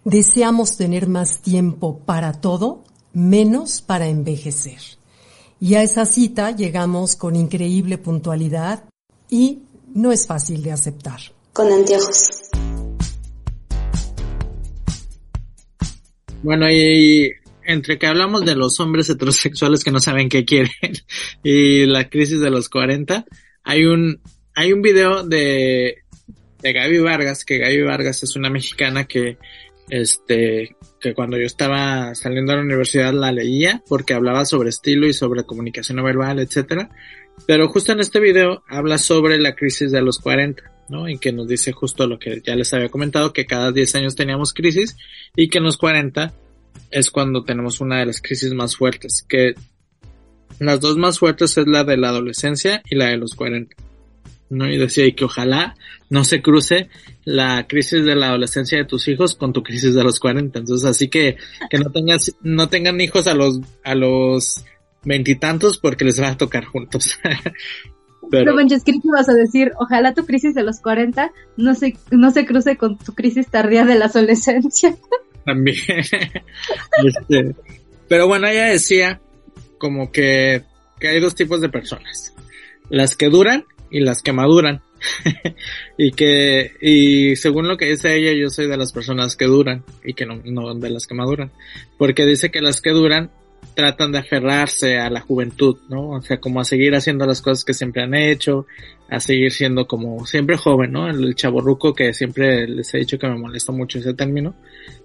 deseamos 0.04 0.76
tener 0.76 1.08
más 1.08 1.42
tiempo 1.42 1.98
para 1.98 2.32
todo, 2.40 2.84
menos 3.12 3.82
para 3.82 4.08
envejecer. 4.08 4.80
Y 5.60 5.74
a 5.74 5.82
esa 5.82 6.06
cita 6.06 6.50
llegamos 6.50 7.16
con 7.16 7.34
increíble 7.34 7.98
puntualidad 7.98 8.84
y 9.30 9.62
no 9.96 10.12
es 10.12 10.26
fácil 10.26 10.62
de 10.62 10.72
aceptar. 10.72 11.20
Con 11.52 11.72
anteojos. 11.72 12.50
Bueno, 16.42 16.70
y 16.70 17.32
entre 17.64 17.98
que 17.98 18.06
hablamos 18.06 18.44
de 18.44 18.54
los 18.54 18.78
hombres 18.78 19.08
heterosexuales 19.08 19.82
que 19.82 19.90
no 19.90 19.98
saben 19.98 20.28
qué 20.28 20.44
quieren 20.44 20.70
y 21.42 21.86
la 21.86 22.08
crisis 22.08 22.40
de 22.40 22.50
los 22.50 22.68
40, 22.68 23.24
hay 23.64 23.86
un, 23.86 24.20
hay 24.54 24.72
un 24.72 24.82
video 24.82 25.24
de, 25.24 26.04
de 26.60 26.72
Gaby 26.72 26.98
Vargas, 26.98 27.44
que 27.44 27.58
Gaby 27.58 27.82
Vargas 27.82 28.22
es 28.22 28.36
una 28.36 28.50
mexicana 28.50 29.06
que, 29.06 29.38
este, 29.88 30.76
que 31.00 31.14
cuando 31.14 31.38
yo 31.38 31.46
estaba 31.46 32.14
saliendo 32.14 32.52
a 32.52 32.56
la 32.56 32.62
universidad 32.62 33.14
la 33.14 33.32
leía 33.32 33.82
porque 33.88 34.12
hablaba 34.12 34.44
sobre 34.44 34.68
estilo 34.68 35.06
y 35.06 35.14
sobre 35.14 35.44
comunicación 35.44 35.96
no 35.96 36.04
verbal, 36.04 36.38
etcétera. 36.38 36.90
Pero 37.46 37.68
justo 37.68 37.92
en 37.92 38.00
este 38.00 38.20
video 38.20 38.62
habla 38.68 38.98
sobre 38.98 39.38
la 39.38 39.54
crisis 39.54 39.92
de 39.92 40.02
los 40.02 40.18
40, 40.18 40.62
¿no? 40.88 41.08
Y 41.08 41.18
que 41.18 41.32
nos 41.32 41.46
dice 41.48 41.72
justo 41.72 42.06
lo 42.06 42.18
que 42.18 42.40
ya 42.44 42.56
les 42.56 42.72
había 42.72 42.88
comentado, 42.88 43.32
que 43.32 43.46
cada 43.46 43.72
10 43.72 43.94
años 43.96 44.16
teníamos 44.16 44.52
crisis 44.52 44.96
y 45.36 45.48
que 45.48 45.58
en 45.58 45.64
los 45.64 45.76
40 45.76 46.32
es 46.90 47.10
cuando 47.10 47.44
tenemos 47.44 47.80
una 47.80 47.98
de 47.98 48.06
las 48.06 48.20
crisis 48.20 48.52
más 48.52 48.76
fuertes, 48.76 49.24
que 49.28 49.54
las 50.58 50.80
dos 50.80 50.96
más 50.96 51.18
fuertes 51.18 51.56
es 51.58 51.66
la 51.66 51.84
de 51.84 51.96
la 51.96 52.08
adolescencia 52.08 52.82
y 52.88 52.96
la 52.96 53.06
de 53.06 53.18
los 53.18 53.34
40. 53.34 53.76
¿no? 54.48 54.70
Y 54.70 54.78
decía, 54.78 55.06
y 55.06 55.12
que 55.12 55.24
ojalá 55.24 55.76
no 56.08 56.24
se 56.24 56.40
cruce 56.40 56.88
la 57.24 57.66
crisis 57.66 58.04
de 58.04 58.14
la 58.14 58.28
adolescencia 58.28 58.78
de 58.78 58.84
tus 58.84 59.08
hijos 59.08 59.34
con 59.34 59.52
tu 59.52 59.62
crisis 59.62 59.94
de 59.94 60.04
los 60.04 60.20
40. 60.20 60.58
Entonces, 60.58 60.88
así 60.88 61.08
que, 61.08 61.36
que 61.68 61.78
no 61.78 61.90
tengas, 61.90 62.36
no 62.42 62.68
tengan 62.68 63.00
hijos 63.00 63.26
a 63.26 63.34
los, 63.34 63.60
a 63.82 63.94
los 63.94 64.64
veintitantos 65.06 65.78
porque 65.78 66.04
les 66.04 66.20
va 66.20 66.28
a 66.28 66.36
tocar 66.36 66.66
juntos. 66.66 67.18
Pero, 68.30 68.50
no 68.50 68.56
manches, 68.56 68.82
¿qué 68.82 68.92
vas 69.04 69.28
a 69.28 69.34
decir? 69.34 69.72
Ojalá 69.78 70.12
tu 70.12 70.26
crisis 70.26 70.52
de 70.52 70.64
los 70.64 70.80
40 70.80 71.30
no 71.56 71.74
se, 71.76 71.96
no 72.10 72.32
se 72.32 72.44
cruce 72.44 72.76
con 72.76 72.98
tu 72.98 73.14
crisis 73.14 73.46
tardía 73.46 73.84
de 73.84 73.94
la 73.94 74.06
adolescencia. 74.06 74.96
También. 75.44 75.76
este, 77.04 77.54
pero 78.08 78.26
bueno, 78.26 78.48
ella 78.48 78.64
decía 78.64 79.20
como 79.78 80.10
que, 80.10 80.64
que 80.98 81.06
hay 81.06 81.20
dos 81.20 81.36
tipos 81.36 81.60
de 81.60 81.68
personas. 81.68 82.34
Las 82.90 83.16
que 83.16 83.28
duran 83.28 83.64
y 83.92 84.00
las 84.00 84.22
que 84.22 84.32
maduran. 84.32 84.82
y 85.98 86.10
que, 86.10 86.72
y 86.80 87.36
según 87.36 87.68
lo 87.68 87.76
que 87.76 87.86
dice 87.86 88.16
ella, 88.16 88.32
yo 88.32 88.50
soy 88.50 88.66
de 88.66 88.76
las 88.76 88.92
personas 88.92 89.36
que 89.36 89.44
duran 89.44 89.84
y 90.04 90.14
que 90.14 90.26
no, 90.26 90.40
no 90.44 90.74
de 90.74 90.90
las 90.90 91.06
que 91.06 91.14
maduran. 91.14 91.52
Porque 91.96 92.26
dice 92.26 92.50
que 92.50 92.60
las 92.60 92.80
que 92.80 92.90
duran 92.90 93.30
tratan 93.74 94.12
de 94.12 94.18
aferrarse 94.18 94.98
a 94.98 95.10
la 95.10 95.20
juventud, 95.20 95.76
¿no? 95.88 96.10
O 96.10 96.22
sea, 96.22 96.38
como 96.38 96.60
a 96.60 96.64
seguir 96.64 96.94
haciendo 96.94 97.26
las 97.26 97.42
cosas 97.42 97.64
que 97.64 97.74
siempre 97.74 98.02
han 98.02 98.14
hecho, 98.14 98.66
a 99.08 99.20
seguir 99.20 99.52
siendo 99.52 99.86
como 99.86 100.26
siempre 100.26 100.56
joven, 100.56 100.92
¿no? 100.92 101.08
El, 101.08 101.34
chaborruco 101.34 101.94
que 101.94 102.12
siempre 102.14 102.66
les 102.66 102.92
he 102.94 102.98
dicho 102.98 103.18
que 103.18 103.28
me 103.28 103.38
molesta 103.38 103.72
mucho 103.72 103.98
ese 103.98 104.14
término. 104.14 104.54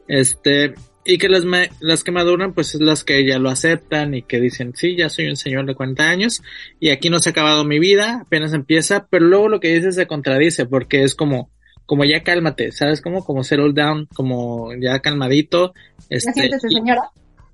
Este, 0.07 0.73
y 1.03 1.17
que 1.17 1.29
las, 1.29 1.43
las 1.79 2.03
que 2.03 2.11
maduran, 2.11 2.53
pues 2.53 2.75
es 2.75 2.81
las 2.81 3.03
que 3.03 3.25
ya 3.25 3.39
lo 3.39 3.49
aceptan 3.49 4.13
y 4.13 4.21
que 4.21 4.39
dicen, 4.39 4.73
sí, 4.75 4.95
ya 4.95 5.09
soy 5.09 5.27
un 5.27 5.35
señor 5.35 5.65
de 5.65 5.75
40 5.75 6.07
años 6.07 6.41
y 6.79 6.89
aquí 6.89 7.09
no 7.09 7.19
se 7.19 7.29
ha 7.29 7.31
acabado 7.31 7.63
mi 7.65 7.79
vida, 7.79 8.21
apenas 8.25 8.53
empieza, 8.53 9.07
pero 9.09 9.25
luego 9.25 9.49
lo 9.49 9.59
que 9.59 9.73
dice 9.73 9.91
se 9.91 10.07
contradice 10.07 10.65
porque 10.65 11.03
es 11.03 11.15
como, 11.15 11.49
como 11.85 12.05
ya 12.05 12.23
cálmate, 12.23 12.71
¿sabes? 12.71 13.01
Como, 13.01 13.25
como 13.25 13.43
settle 13.43 13.73
down, 13.73 14.07
como 14.13 14.73
ya 14.75 14.99
calmadito. 14.99 15.73
Este, 16.09 16.49
señora? 16.59 17.09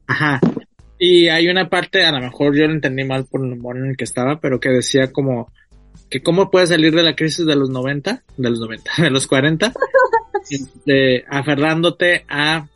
Ajá. 0.07 0.39
Y 0.99 1.27
hay 1.27 1.47
una 1.47 1.69
parte, 1.69 2.05
a 2.05 2.11
lo 2.11 2.19
mejor 2.19 2.55
yo 2.55 2.65
lo 2.65 2.73
entendí 2.73 3.03
mal 3.03 3.25
por 3.25 3.45
el 3.45 3.53
humor 3.53 3.77
en 3.77 3.87
el 3.87 3.97
que 3.97 4.03
estaba, 4.03 4.39
pero 4.39 4.59
que 4.59 4.69
decía 4.69 5.11
como, 5.11 5.51
que 6.09 6.21
cómo 6.21 6.49
puedes 6.49 6.69
salir 6.69 6.95
de 6.95 7.03
la 7.03 7.15
crisis 7.15 7.45
de 7.45 7.55
los 7.55 7.69
90, 7.69 8.23
de 8.37 8.49
los 8.49 8.59
90, 8.59 8.91
de 9.03 9.09
los 9.09 9.27
40, 9.27 9.73
este, 10.49 11.25
aferrándote 11.29 12.25
a 12.27 12.67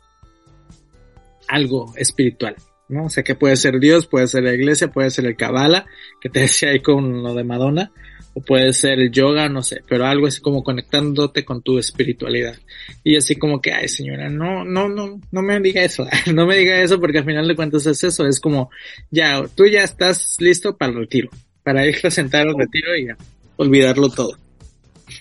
algo 1.48 1.92
espiritual, 1.96 2.56
¿no? 2.88 3.06
O 3.06 3.10
sea, 3.10 3.22
que 3.22 3.34
puede 3.34 3.56
ser 3.56 3.80
Dios, 3.80 4.06
puede 4.06 4.26
ser 4.26 4.44
la 4.44 4.54
iglesia, 4.54 4.88
puede 4.88 5.10
ser 5.10 5.26
el 5.26 5.36
Kabbalah, 5.36 5.86
que 6.20 6.28
te 6.28 6.40
decía 6.40 6.70
ahí 6.70 6.80
con 6.80 7.22
lo 7.22 7.34
de 7.34 7.44
Madonna, 7.44 7.92
o 8.34 8.40
puede 8.40 8.72
ser 8.72 8.98
el 8.98 9.10
yoga, 9.10 9.48
no 9.48 9.62
sé, 9.62 9.82
pero 9.88 10.06
algo 10.06 10.26
así 10.26 10.40
como 10.40 10.62
conectándote 10.62 11.44
con 11.44 11.62
tu 11.62 11.78
espiritualidad. 11.78 12.56
Y 13.04 13.16
así 13.16 13.36
como 13.36 13.60
que, 13.60 13.72
ay 13.72 13.88
señora, 13.88 14.28
no, 14.28 14.64
no, 14.64 14.88
no, 14.88 15.20
no 15.30 15.42
me 15.42 15.60
diga 15.60 15.82
eso, 15.82 16.06
no 16.34 16.46
me 16.46 16.56
diga 16.56 16.80
eso 16.80 16.98
porque 17.00 17.18
al 17.18 17.24
final 17.24 17.46
de 17.46 17.56
cuentas 17.56 17.86
es 17.86 18.02
eso, 18.04 18.26
es 18.26 18.40
como, 18.40 18.70
ya, 19.10 19.42
tú 19.54 19.66
ya 19.66 19.82
estás 19.82 20.36
listo 20.40 20.76
para 20.76 20.92
el 20.92 20.98
retiro, 20.98 21.30
para 21.62 21.86
irte 21.86 22.08
a 22.08 22.10
sentar 22.10 22.48
al 22.48 22.56
retiro 22.56 22.96
y 22.96 23.06
ya, 23.06 23.16
olvidarlo 23.56 24.08
todo. 24.08 24.36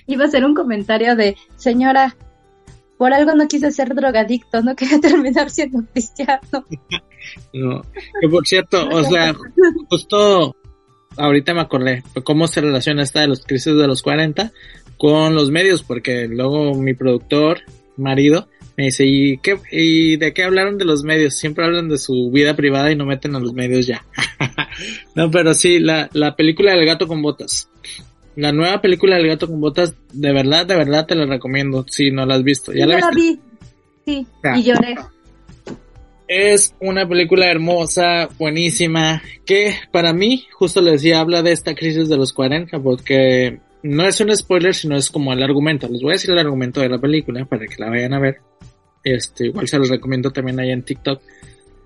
Iba 0.07 0.25
a 0.25 0.29
ser 0.29 0.45
un 0.45 0.55
comentario 0.55 1.15
de, 1.15 1.35
señora, 1.57 2.15
por 2.97 3.13
algo 3.13 3.33
no 3.33 3.47
quise 3.47 3.71
ser 3.71 3.95
drogadicto, 3.95 4.61
no 4.61 4.75
quería 4.75 4.99
terminar 5.01 5.49
siendo 5.49 5.83
cristiano. 5.91 6.41
no, 7.53 7.81
que 8.21 8.29
por 8.29 8.47
cierto, 8.47 8.87
o 8.89 9.03
sea, 9.03 9.33
justo 9.89 10.55
ahorita 11.17 11.53
me 11.53 11.61
acordé 11.61 12.03
cómo 12.23 12.47
se 12.47 12.61
relaciona 12.61 13.03
esta 13.03 13.21
de 13.21 13.27
los 13.27 13.43
crisis 13.43 13.75
de 13.75 13.87
los 13.87 14.01
40 14.01 14.51
con 14.97 15.33
los 15.33 15.49
medios, 15.49 15.83
porque 15.83 16.27
luego 16.27 16.75
mi 16.75 16.93
productor, 16.93 17.61
marido, 17.97 18.47
me 18.77 18.85
dice, 18.85 19.05
¿y, 19.05 19.37
qué, 19.37 19.57
¿y 19.71 20.17
de 20.17 20.33
qué 20.33 20.43
hablaron 20.43 20.77
de 20.77 20.85
los 20.85 21.03
medios? 21.03 21.35
Siempre 21.35 21.65
hablan 21.65 21.89
de 21.89 21.97
su 21.97 22.29
vida 22.31 22.55
privada 22.55 22.91
y 22.91 22.95
no 22.95 23.05
meten 23.05 23.35
a 23.35 23.39
los 23.39 23.53
medios 23.53 23.87
ya. 23.87 24.05
no, 25.15 25.29
pero 25.31 25.53
sí, 25.53 25.79
la, 25.79 26.09
la 26.13 26.35
película 26.35 26.73
del 26.73 26.85
gato 26.85 27.07
con 27.07 27.21
botas. 27.21 27.69
La 28.35 28.51
nueva 28.51 28.79
película 28.79 29.17
del 29.17 29.27
gato 29.27 29.47
con 29.47 29.59
botas, 29.59 29.95
de 30.13 30.31
verdad, 30.31 30.65
de 30.65 30.75
verdad 30.75 31.05
te 31.05 31.15
la 31.15 31.25
recomiendo, 31.25 31.85
si 31.89 32.11
no 32.11 32.25
la 32.25 32.35
has 32.35 32.43
visto. 32.43 32.71
¿Ya 32.71 32.85
la, 32.85 33.09
vi, 33.13 33.39
sí, 34.05 34.25
y 34.55 34.63
lloré. 34.63 34.95
Es 36.33 36.73
una 36.79 37.05
película 37.09 37.51
hermosa, 37.51 38.29
buenísima, 38.39 39.21
que 39.45 39.75
para 39.91 40.13
mí, 40.13 40.47
justo 40.53 40.81
les 40.81 41.01
decía, 41.01 41.19
habla 41.19 41.41
de 41.41 41.51
esta 41.51 41.75
crisis 41.75 42.07
de 42.07 42.15
los 42.15 42.31
40, 42.31 42.79
porque 42.79 43.59
no 43.83 44.07
es 44.07 44.21
un 44.21 44.33
spoiler, 44.33 44.73
sino 44.73 44.95
es 44.95 45.09
como 45.09 45.33
el 45.33 45.43
argumento. 45.43 45.89
Les 45.89 46.01
voy 46.01 46.11
a 46.11 46.13
decir 46.13 46.31
el 46.31 46.39
argumento 46.39 46.79
de 46.79 46.87
la 46.87 46.99
película 46.99 47.43
para 47.43 47.65
que 47.65 47.75
la 47.77 47.89
vayan 47.89 48.13
a 48.13 48.19
ver. 48.19 48.37
Este, 49.03 49.47
igual 49.47 49.67
se 49.67 49.77
los 49.77 49.89
recomiendo 49.89 50.31
también 50.31 50.57
ahí 50.61 50.71
en 50.71 50.83
TikTok. 50.83 51.21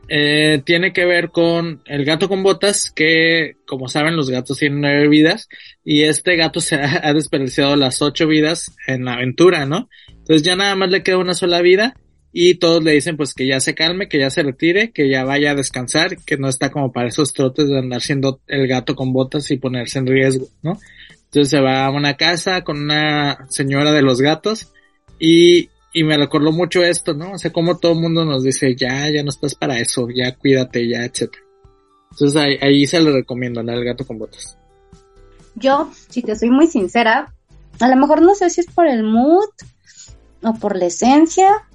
Eh, 0.10 0.62
tiene 0.64 0.94
que 0.94 1.06
ver 1.06 1.32
con 1.32 1.82
el 1.86 2.06
gato 2.06 2.30
con 2.30 2.44
botas, 2.44 2.92
que 2.92 3.56
como 3.66 3.88
saben 3.88 4.16
los 4.16 4.30
gatos 4.30 4.60
tienen 4.60 4.82
nueve 4.82 5.08
vidas 5.08 5.50
y 5.84 6.04
este 6.04 6.36
gato 6.36 6.60
se 6.60 6.76
ha, 6.76 7.02
ha 7.04 7.14
desperdiciado 7.14 7.76
las 7.76 8.00
ocho 8.04 8.28
vidas 8.28 8.76
en 8.86 9.06
la 9.06 9.14
aventura, 9.14 9.66
¿no? 9.66 9.90
Entonces 10.08 10.44
ya 10.44 10.56
nada 10.56 10.76
más 10.76 10.92
le 10.92 11.02
queda 11.02 11.18
una 11.18 11.34
sola 11.34 11.64
vida 11.64 11.96
y 12.38 12.56
todos 12.56 12.84
le 12.84 12.92
dicen 12.92 13.16
pues 13.16 13.34
que 13.34 13.48
ya 13.48 13.62
se 13.62 13.74
calme, 13.74 14.10
que 14.10 14.20
ya 14.20 14.30
se 14.30 14.44
retire, 14.44 14.92
que 14.92 15.10
ya 15.10 15.24
vaya 15.24 15.52
a 15.52 15.56
descansar, 15.56 16.18
que 16.26 16.36
no 16.36 16.50
está 16.50 16.70
como 16.70 16.92
para 16.92 17.08
esos 17.08 17.32
trotes 17.32 17.70
de 17.70 17.80
andar 17.80 18.02
siendo 18.02 18.42
el 18.48 18.68
gato 18.68 18.94
con 18.94 19.14
botas 19.14 19.50
y 19.52 19.58
ponerse 19.58 20.00
en 20.00 20.08
riesgo, 20.08 20.48
¿no? 20.62 20.78
Entonces 21.28 21.50
se 21.50 21.62
va 21.62 21.86
a 21.86 21.92
una 21.92 22.18
casa 22.18 22.62
con 22.66 22.78
una 22.78 23.48
señora 23.50 23.94
de 23.94 24.02
los 24.02 24.20
gatos 24.20 24.74
y 25.18 25.70
y 25.94 26.04
me 26.04 26.18
recordó 26.18 26.52
mucho 26.52 26.84
esto, 26.84 27.14
¿no? 27.14 27.32
O 27.32 27.38
sea, 27.38 27.54
como 27.54 27.78
todo 27.78 27.94
el 27.94 28.02
mundo 28.02 28.26
nos 28.26 28.44
dice, 28.44 28.76
ya, 28.76 29.10
ya 29.10 29.24
no 29.24 29.30
estás 29.30 29.56
para 29.56 29.80
eso, 29.80 30.10
ya 30.14 30.36
cuídate, 30.36 30.90
ya, 30.90 31.06
etcétera. 31.06 31.42
Entonces 32.12 32.36
ahí, 32.36 32.58
ahí 32.62 32.86
se 32.86 33.00
le 33.00 33.14
recomiendo, 33.14 33.64
¿no? 33.64 33.72
El 33.72 33.86
gato 33.86 34.06
con 34.06 34.18
botas. 34.18 34.58
Yo, 35.56 35.90
si 36.10 36.22
te 36.22 36.36
soy 36.36 36.50
muy 36.50 36.68
sincera, 36.68 37.34
a 37.80 37.88
lo 37.88 37.96
mejor 37.96 38.22
no 38.22 38.36
sé 38.36 38.50
si 38.50 38.60
es 38.60 38.68
por 38.68 38.88
el 38.88 39.04
mood, 39.04 39.48
o 40.44 40.54
por 40.56 40.76
la 40.76 40.88
esencia, 40.88 41.66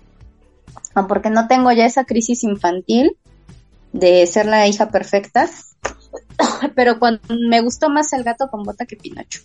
o 0.94 1.07
porque 1.07 1.31
no 1.31 1.46
tengo 1.48 1.72
ya 1.72 1.87
esa 1.87 2.05
crisis 2.05 2.44
infantil 2.44 3.16
de 3.92 4.26
ser 4.26 4.46
la 4.46 4.66
hija 4.66 4.90
perfecta, 4.90 5.48
pero 6.74 6.98
cuando 6.98 7.20
me 7.48 7.61
gustó 7.61 7.90
más 7.90 8.12
el 8.12 8.24
gato 8.24 8.48
con 8.48 8.62
bota 8.62 8.87
que 8.87 8.96
Pinocho. 8.96 9.42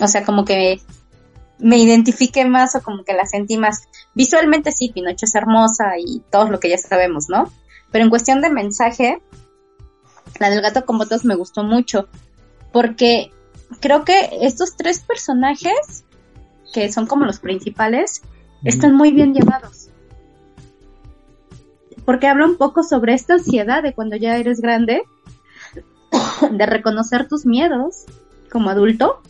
O 0.00 0.08
sea, 0.08 0.24
como 0.24 0.44
que 0.44 0.80
me 1.58 1.76
identifique 1.76 2.44
más 2.44 2.74
o 2.74 2.82
como 2.82 3.04
que 3.04 3.12
la 3.12 3.26
sentí 3.26 3.58
más. 3.58 3.88
Visualmente 4.14 4.72
sí, 4.72 4.90
Pinocho 4.92 5.26
es 5.26 5.34
hermosa 5.34 5.98
y 5.98 6.22
todo 6.30 6.48
lo 6.48 6.60
que 6.60 6.70
ya 6.70 6.78
sabemos, 6.78 7.28
¿no? 7.28 7.52
Pero 7.90 8.04
en 8.04 8.10
cuestión 8.10 8.40
de 8.40 8.50
mensaje, 8.50 9.20
la 10.38 10.50
del 10.50 10.62
gato 10.62 10.86
con 10.86 10.98
botas 10.98 11.24
me 11.24 11.34
gustó 11.34 11.64
mucho, 11.64 12.08
porque 12.72 13.32
creo 13.80 14.04
que 14.04 14.30
estos 14.40 14.76
tres 14.76 15.00
personajes, 15.00 16.04
que 16.72 16.90
son 16.92 17.06
como 17.06 17.24
los 17.24 17.40
principales, 17.40 18.22
están 18.64 18.94
muy 18.94 19.12
bien 19.12 19.34
llevados. 19.34 19.89
Porque 22.04 22.26
habla 22.26 22.46
un 22.46 22.56
poco 22.56 22.82
sobre 22.82 23.14
esta 23.14 23.34
ansiedad 23.34 23.82
de 23.82 23.94
cuando 23.94 24.16
ya 24.16 24.36
eres 24.36 24.60
grande, 24.60 25.02
de 26.50 26.66
reconocer 26.66 27.28
tus 27.28 27.46
miedos 27.46 28.04
como 28.50 28.70
adulto. 28.70 29.20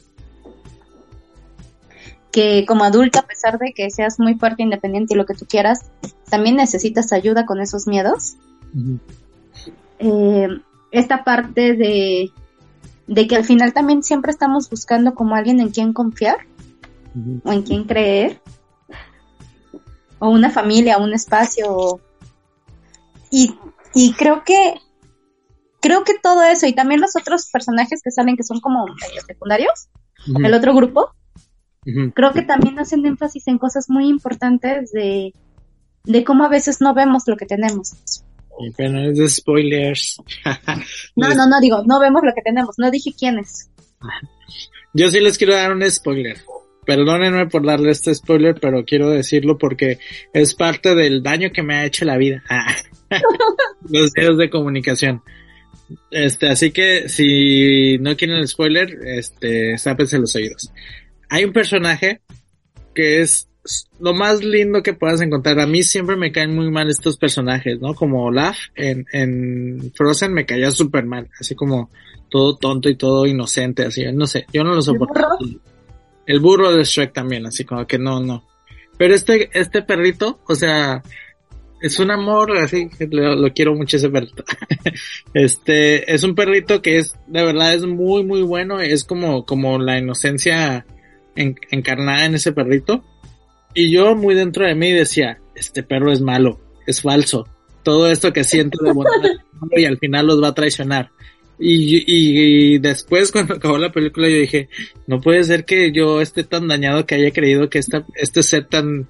Que 2.31 2.65
como 2.67 2.85
adulto, 2.85 3.19
a 3.19 3.27
pesar 3.27 3.59
de 3.59 3.73
que 3.73 3.91
seas 3.91 4.21
muy 4.21 4.37
fuerte, 4.37 4.63
independiente 4.63 5.15
y 5.15 5.17
lo 5.17 5.27
que 5.27 5.35
tú 5.35 5.47
quieras, 5.47 5.91
también 6.29 6.57
necesitas 6.57 7.13
ayuda 7.13 7.45
con 7.45 7.61
esos 7.61 7.89
miedos. 7.89 8.37
Eh, 9.99 10.49
esta 10.93 11.25
parte 11.25 11.75
de, 11.75 12.31
de 13.07 13.27
que 13.27 13.37
al 13.37 13.45
final 13.45 13.73
también 13.73 14.05
siempre 14.05 14.31
estamos 14.31 14.71
buscando 14.71 15.15
como 15.15 15.35
alguien 15.35 15.59
en 15.61 15.71
quien 15.71 15.93
confiar 15.93 16.37
o 17.45 17.53
en 17.53 17.63
quien 17.63 17.85
creer 17.85 18.41
o 20.21 20.29
una 20.29 20.51
familia, 20.51 20.99
un 20.99 21.13
espacio. 21.13 22.01
Y, 23.31 23.55
y 23.95 24.13
creo 24.15 24.43
que 24.45 24.75
creo 25.81 26.05
que 26.05 26.15
todo 26.23 26.43
eso 26.43 26.67
y 26.67 26.75
también 26.75 27.01
los 27.01 27.17
otros 27.17 27.49
personajes 27.51 28.03
que 28.03 28.11
salen 28.11 28.37
que 28.37 28.43
son 28.43 28.61
como 28.61 28.85
medio 28.85 29.23
secundarios, 29.27 29.89
el 30.27 30.55
otro 30.55 30.75
grupo, 30.75 31.15
creo 32.15 32.33
que 32.33 32.43
también 32.43 32.79
hacen 32.79 33.05
énfasis 33.07 33.49
en 33.49 33.59
cosas 33.59 33.89
muy 33.89 34.09
importantes 34.09 34.93
de, 34.93 35.33
de 36.05 36.25
cómo 36.25 36.45
a 36.45 36.49
veces 36.49 36.81
no 36.81 36.95
vemos 36.95 37.25
lo 37.27 37.37
que 37.37 37.47
tenemos. 37.47 37.95
Pero 38.77 39.11
es 39.11 39.17
de 39.17 39.29
spoilers. 39.29 40.21
no, 41.17 41.35
no, 41.35 41.47
no 41.47 41.61
digo, 41.61 41.83
no 41.87 41.99
vemos 41.99 42.23
lo 42.23 42.33
que 42.35 42.43
tenemos, 42.43 42.75
no 42.79 42.91
dije 42.91 43.15
quiénes. 43.19 43.71
Yo 44.93 45.11
sí 45.11 45.21
les 45.21 45.39
quiero 45.39 45.55
dar 45.55 45.73
un 45.73 45.89
spoiler. 45.91 46.39
Perdónenme 46.85 47.47
por 47.47 47.65
darle 47.65 47.91
este 47.91 48.15
spoiler, 48.15 48.57
pero 48.61 48.85
quiero 48.85 49.11
decirlo 49.11 49.59
porque 49.59 49.99
es 50.33 50.55
parte 50.55 50.95
del 50.95 51.23
daño 51.23 51.51
que 51.53 51.63
me 51.63 51.75
ha 51.75 51.85
hecho 51.85 52.05
la 52.05 52.17
vida. 52.17 52.43
Los 53.89 54.11
medios 54.17 54.39
de 54.39 54.51
comunicación. 54.51 55.23
Este, 56.11 56.49
así 56.49 56.71
que 56.71 57.09
si 57.09 57.99
no 57.99 58.17
quieren 58.17 58.37
el 58.37 58.49
spoiler, 58.49 58.97
este, 59.05 59.77
sápense 59.77 60.19
los 60.19 60.37
oídos. 60.37 60.73
Hay 61.29 61.45
un 61.45 61.53
personaje 61.53 62.21
que 62.95 63.21
es 63.21 63.49
lo 63.99 64.15
más 64.15 64.43
lindo 64.43 64.83
que 64.83 64.95
puedas 64.95 65.21
encontrar. 65.21 65.61
A 65.61 65.67
mí 65.67 65.83
siempre 65.83 66.17
me 66.17 66.33
caen 66.33 66.55
muy 66.55 66.71
mal 66.71 66.89
estos 66.89 67.17
personajes, 67.17 67.81
¿no? 67.81 67.95
Como 67.95 68.25
Olaf 68.25 68.59
en, 68.75 69.05
en 69.13 69.93
Frozen 69.95 70.33
me 70.33 70.47
caía 70.47 70.71
súper 70.71 71.05
mal, 71.05 71.29
así 71.39 71.55
como 71.55 71.91
todo 72.31 72.57
tonto 72.57 72.89
y 72.89 72.97
todo 72.97 73.27
inocente, 73.27 73.85
así, 73.85 74.05
no 74.13 74.27
sé, 74.27 74.47
yo 74.53 74.63
no 74.63 74.75
lo 74.75 74.83
soporto. 74.83 75.21
El 76.31 76.39
burro 76.39 76.71
de 76.71 76.85
Shrek 76.85 77.13
también, 77.13 77.45
así 77.45 77.65
como 77.65 77.85
que 77.89 77.99
no, 77.99 78.21
no. 78.21 78.45
Pero 78.97 79.17
este, 79.17 79.51
este 79.53 79.83
perrito, 79.83 80.39
o 80.47 80.55
sea, 80.55 81.03
es 81.83 81.99
un 81.99 82.13
amor, 82.13 82.57
así 82.57 82.89
que 82.89 83.09
lo, 83.11 83.53
quiero 83.53 83.75
mucho 83.75 83.97
ese 83.97 84.11
perrito. 84.11 84.45
este, 85.35 86.15
es 86.15 86.23
un 86.23 86.37
perrito 86.37 86.83
que 86.83 86.99
es, 86.99 87.17
de 87.27 87.45
verdad 87.45 87.75
es 87.75 87.85
muy, 87.85 88.23
muy 88.23 88.43
bueno, 88.43 88.79
es 88.79 89.03
como, 89.03 89.45
como 89.45 89.81
la 89.81 89.99
inocencia 89.99 90.87
encarnada 91.35 92.27
en 92.27 92.37
ese 92.37 92.53
perrito. 92.53 93.03
Y 93.75 93.91
yo 93.91 94.15
muy 94.15 94.37
dentro 94.37 94.65
de 94.65 94.77
mí 94.77 94.93
decía, 94.93 95.41
este 95.57 95.83
perro 95.83 96.13
es 96.13 96.21
malo, 96.21 96.61
es 96.87 97.03
falso. 97.03 97.49
Todo 97.83 98.09
esto 98.09 98.33
que 98.33 98.45
siento 98.45 98.85
de 98.85 98.93
bondad 98.93 99.11
y 99.77 99.85
al 99.85 99.99
final 99.99 100.29
los 100.29 100.41
va 100.41 100.49
a 100.49 100.55
traicionar. 100.55 101.11
Y, 101.63 102.05
y, 102.07 102.79
después 102.79 103.31
cuando 103.31 103.55
acabó 103.57 103.77
la 103.77 103.93
película 103.93 104.29
yo 104.29 104.37
dije, 104.37 104.69
no 105.07 105.21
puede 105.21 105.45
ser 105.45 105.65
que 105.65 105.93
yo 105.93 106.21
esté 106.21 106.43
tan 106.43 106.69
dañado 106.69 107.05
que 107.05 107.17
haya 107.17 107.31
creído 107.33 107.69
que 107.69 107.79
esta, 107.79 108.05
este 108.15 108.43
set 108.43 108.71
tan, 108.71 109.09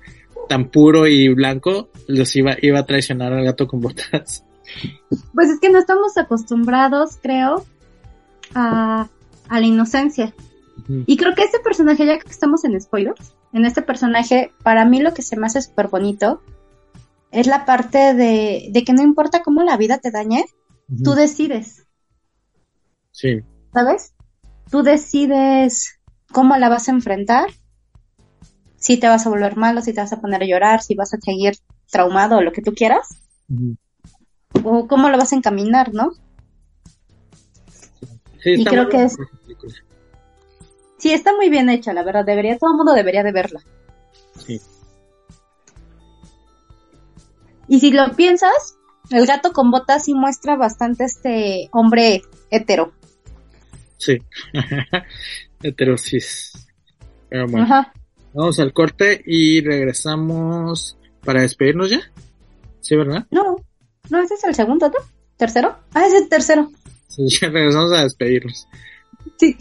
tan 0.48 0.68
puro 0.68 1.06
y 1.06 1.28
blanco 1.28 1.90
los 2.08 2.34
iba, 2.34 2.56
iba 2.60 2.80
a 2.80 2.86
traicionar 2.86 3.32
al 3.32 3.44
gato 3.44 3.68
con 3.68 3.80
botas. 3.80 4.44
Pues 5.34 5.48
es 5.48 5.60
que 5.60 5.70
no 5.70 5.78
estamos 5.78 6.16
acostumbrados, 6.16 7.18
creo, 7.22 7.64
a, 8.54 9.08
a 9.48 9.60
la 9.60 9.66
inocencia. 9.66 10.34
Y 11.06 11.16
creo 11.16 11.34
que 11.34 11.42
este 11.42 11.60
personaje, 11.60 12.04
ya 12.04 12.18
que 12.18 12.28
estamos 12.28 12.64
en 12.64 12.80
spoilers, 12.80 13.34
en 13.52 13.64
este 13.64 13.82
personaje, 13.82 14.52
para 14.62 14.84
mí 14.84 15.00
lo 15.00 15.14
que 15.14 15.22
se 15.22 15.36
me 15.36 15.46
hace 15.46 15.62
súper 15.62 15.88
bonito 15.88 16.40
es 17.30 17.46
la 17.46 17.64
parte 17.64 18.14
de, 18.14 18.70
de, 18.70 18.84
que 18.84 18.92
no 18.92 19.02
importa 19.02 19.42
cómo 19.42 19.62
la 19.62 19.76
vida 19.76 19.98
te 19.98 20.10
dañe, 20.10 20.44
tú 21.04 21.12
decides. 21.12 21.86
Sí. 23.20 23.40
¿Sabes? 23.74 24.14
Tú 24.70 24.82
decides 24.82 26.00
cómo 26.32 26.56
la 26.56 26.70
vas 26.70 26.88
a 26.88 26.92
enfrentar, 26.92 27.50
si 28.76 28.98
te 28.98 29.08
vas 29.08 29.26
a 29.26 29.28
volver 29.28 29.56
malo, 29.56 29.82
si 29.82 29.92
te 29.92 30.00
vas 30.00 30.12
a 30.14 30.20
poner 30.20 30.42
a 30.42 30.46
llorar, 30.46 30.82
si 30.82 30.94
vas 30.94 31.12
a 31.12 31.18
seguir 31.20 31.54
traumado 31.90 32.38
o 32.38 32.40
lo 32.40 32.52
que 32.52 32.62
tú 32.62 32.72
quieras, 32.72 33.08
o 34.64 34.86
cómo 34.88 35.10
lo 35.10 35.18
vas 35.18 35.34
a 35.34 35.36
encaminar, 35.36 35.92
¿no? 35.92 36.12
Sí, 38.42 38.52
y 38.52 38.64
creo 38.64 38.88
que 38.88 39.02
es... 39.02 39.18
Sí, 40.96 41.12
está 41.12 41.34
muy 41.34 41.50
bien 41.50 41.68
hecha, 41.68 41.92
la 41.92 42.02
verdad, 42.02 42.24
debería, 42.24 42.56
todo 42.56 42.70
el 42.70 42.76
mundo 42.78 42.94
debería 42.94 43.22
de 43.22 43.32
verla. 43.32 43.60
Sí. 44.46 44.62
Y 47.68 47.80
si 47.80 47.90
lo 47.90 48.16
piensas, 48.16 48.78
el 49.10 49.26
gato 49.26 49.52
con 49.52 49.70
botas 49.70 50.04
sí 50.04 50.14
muestra 50.14 50.56
bastante 50.56 51.04
este 51.04 51.68
hombre 51.72 52.22
hetero. 52.50 52.92
Sí, 54.00 54.18
heterosis. 55.62 56.52
Pero 57.28 57.46
bueno, 57.46 57.66
Ajá. 57.66 57.92
vamos 58.32 58.58
al 58.58 58.72
corte 58.72 59.22
y 59.24 59.60
regresamos 59.60 60.96
para 61.24 61.42
despedirnos 61.42 61.90
ya. 61.90 62.00
¿Sí, 62.80 62.96
verdad? 62.96 63.26
No, 63.30 63.56
no, 64.08 64.22
ese 64.22 64.34
es 64.34 64.44
el 64.44 64.54
segundo, 64.54 64.88
¿no? 64.88 64.96
¿Tercero? 65.36 65.78
Ah, 65.94 66.06
ese 66.06 66.16
es 66.16 66.22
el 66.22 66.28
tercero. 66.28 66.72
Sí, 67.08 67.28
ya 67.40 67.50
regresamos 67.50 67.92
a 67.92 68.02
despedirnos. 68.02 68.66
Sí. 69.38 69.56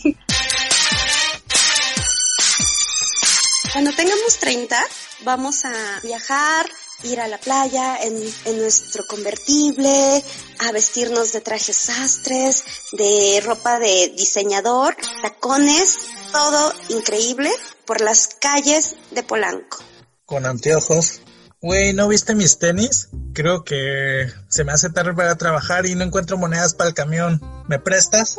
Cuando 3.73 3.91
tengamos 3.91 4.39
30, 4.39 4.77
vamos 5.25 5.65
a 5.65 5.99
viajar, 6.01 6.65
ir 7.03 7.19
a 7.19 7.27
la 7.27 7.37
playa 7.37 7.97
en, 8.03 8.15
en, 8.45 8.57
nuestro 8.57 9.05
convertible, 9.07 10.23
a 10.59 10.71
vestirnos 10.71 11.31
de 11.31 11.41
trajes 11.41 11.75
sastres, 11.75 12.63
de 12.91 13.41
ropa 13.45 13.79
de 13.79 14.13
diseñador, 14.17 14.95
tacones, 15.21 15.97
todo 16.31 16.73
increíble 16.89 17.49
por 17.85 18.01
las 18.01 18.27
calles 18.27 18.95
de 19.11 19.23
Polanco. 19.23 19.83
Con 20.25 20.45
anteojos. 20.45 21.21
Güey, 21.61 21.93
¿no 21.93 22.07
viste 22.07 22.35
mis 22.35 22.57
tenis? 22.57 23.09
Creo 23.33 23.65
que 23.65 24.31
se 24.47 24.63
me 24.63 24.71
hace 24.71 24.89
tarde 24.89 25.13
para 25.13 25.35
trabajar 25.35 25.85
y 25.85 25.95
no 25.95 26.05
encuentro 26.05 26.37
monedas 26.37 26.73
para 26.73 26.89
el 26.89 26.95
camión. 26.95 27.41
¿Me 27.67 27.79
prestas? 27.79 28.37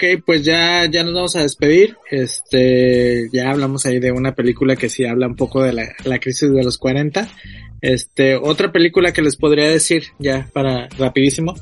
Ok, 0.00 0.22
pues 0.24 0.42
ya, 0.46 0.86
ya 0.90 1.04
nos 1.04 1.12
vamos 1.12 1.36
a 1.36 1.42
despedir. 1.42 1.98
Este, 2.10 3.28
ya 3.34 3.50
hablamos 3.50 3.84
ahí 3.84 3.98
de 3.98 4.12
una 4.12 4.34
película 4.34 4.74
que 4.74 4.88
sí 4.88 5.04
habla 5.04 5.26
un 5.26 5.36
poco 5.36 5.62
de 5.62 5.74
la, 5.74 5.94
la 6.04 6.18
crisis 6.18 6.50
de 6.50 6.64
los 6.64 6.78
40. 6.78 7.28
Este, 7.82 8.34
otra 8.34 8.72
película 8.72 9.12
que 9.12 9.20
les 9.20 9.36
podría 9.36 9.68
decir, 9.68 10.04
ya 10.18 10.48
para 10.54 10.88
rapidísimo, 10.98 11.54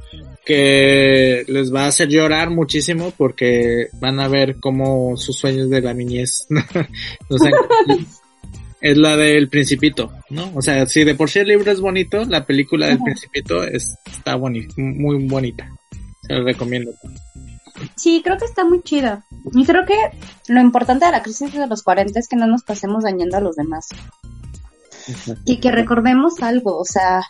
que 0.46 1.42
les 1.48 1.74
va 1.74 1.86
a 1.86 1.88
hacer 1.88 2.10
llorar 2.10 2.50
muchísimo 2.50 3.12
porque 3.18 3.88
van 3.94 4.20
a 4.20 4.28
ver 4.28 4.58
cómo 4.60 5.16
sus 5.16 5.36
sueños 5.36 5.68
de 5.68 5.80
la 5.80 5.92
niñez 5.92 6.46
es 8.80 8.96
la 8.98 9.16
del 9.16 9.48
Principito, 9.48 10.12
¿no? 10.30 10.52
O 10.54 10.62
sea, 10.62 10.86
si 10.86 11.02
de 11.02 11.16
por 11.16 11.28
sí 11.28 11.40
el 11.40 11.48
libro 11.48 11.72
es 11.72 11.80
bonito, 11.80 12.24
la 12.24 12.46
película 12.46 12.86
del 12.86 13.02
Principito 13.02 13.64
es, 13.64 13.96
está 14.08 14.36
bonita, 14.36 14.74
muy 14.76 15.26
bonita. 15.26 15.68
Se 16.22 16.34
lo 16.34 16.44
recomiendo. 16.44 16.92
Sí, 17.98 18.22
creo 18.22 18.38
que 18.38 18.44
está 18.44 18.64
muy 18.64 18.80
chida. 18.82 19.24
Y 19.52 19.64
creo 19.66 19.84
que 19.84 19.96
lo 20.46 20.60
importante 20.60 21.04
de 21.04 21.12
la 21.12 21.22
crisis 21.22 21.52
de 21.52 21.66
los 21.66 21.82
40 21.82 22.18
es 22.18 22.28
que 22.28 22.36
no 22.36 22.46
nos 22.46 22.62
pasemos 22.62 23.02
dañando 23.04 23.36
a 23.36 23.40
los 23.40 23.56
demás. 23.56 23.88
Y 25.44 25.58
que 25.58 25.72
recordemos 25.72 26.40
algo, 26.42 26.78
o 26.78 26.84
sea, 26.84 27.24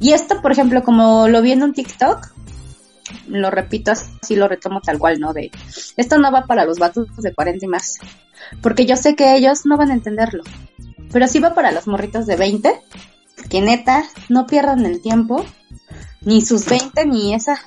y 0.00 0.12
esto, 0.12 0.40
por 0.40 0.52
ejemplo, 0.52 0.82
como 0.82 1.28
lo 1.28 1.42
vi 1.42 1.52
en 1.52 1.62
un 1.62 1.74
TikTok, 1.74 2.28
lo 3.28 3.50
repito 3.50 3.92
así, 3.92 4.36
lo 4.36 4.48
retomo 4.48 4.80
tal 4.80 4.98
cual, 4.98 5.18
¿no? 5.18 5.32
De, 5.32 5.50
esto 5.96 6.18
no 6.18 6.30
va 6.30 6.46
para 6.46 6.64
los 6.64 6.78
vatos 6.78 7.08
de 7.16 7.34
40 7.34 7.64
y 7.64 7.68
más, 7.68 7.98
porque 8.62 8.86
yo 8.86 8.96
sé 8.96 9.16
que 9.16 9.36
ellos 9.36 9.66
no 9.66 9.76
van 9.76 9.90
a 9.90 9.94
entenderlo, 9.94 10.44
pero 11.12 11.26
sí 11.26 11.38
va 11.40 11.54
para 11.54 11.72
los 11.72 11.86
morritos 11.86 12.26
de 12.26 12.36
20, 12.36 12.80
que 13.50 13.60
neta, 13.60 14.04
no 14.28 14.46
pierdan 14.46 14.86
el 14.86 15.02
tiempo, 15.02 15.44
ni 16.20 16.40
sus 16.40 16.66
20, 16.66 17.06
ni 17.06 17.34
esa 17.34 17.58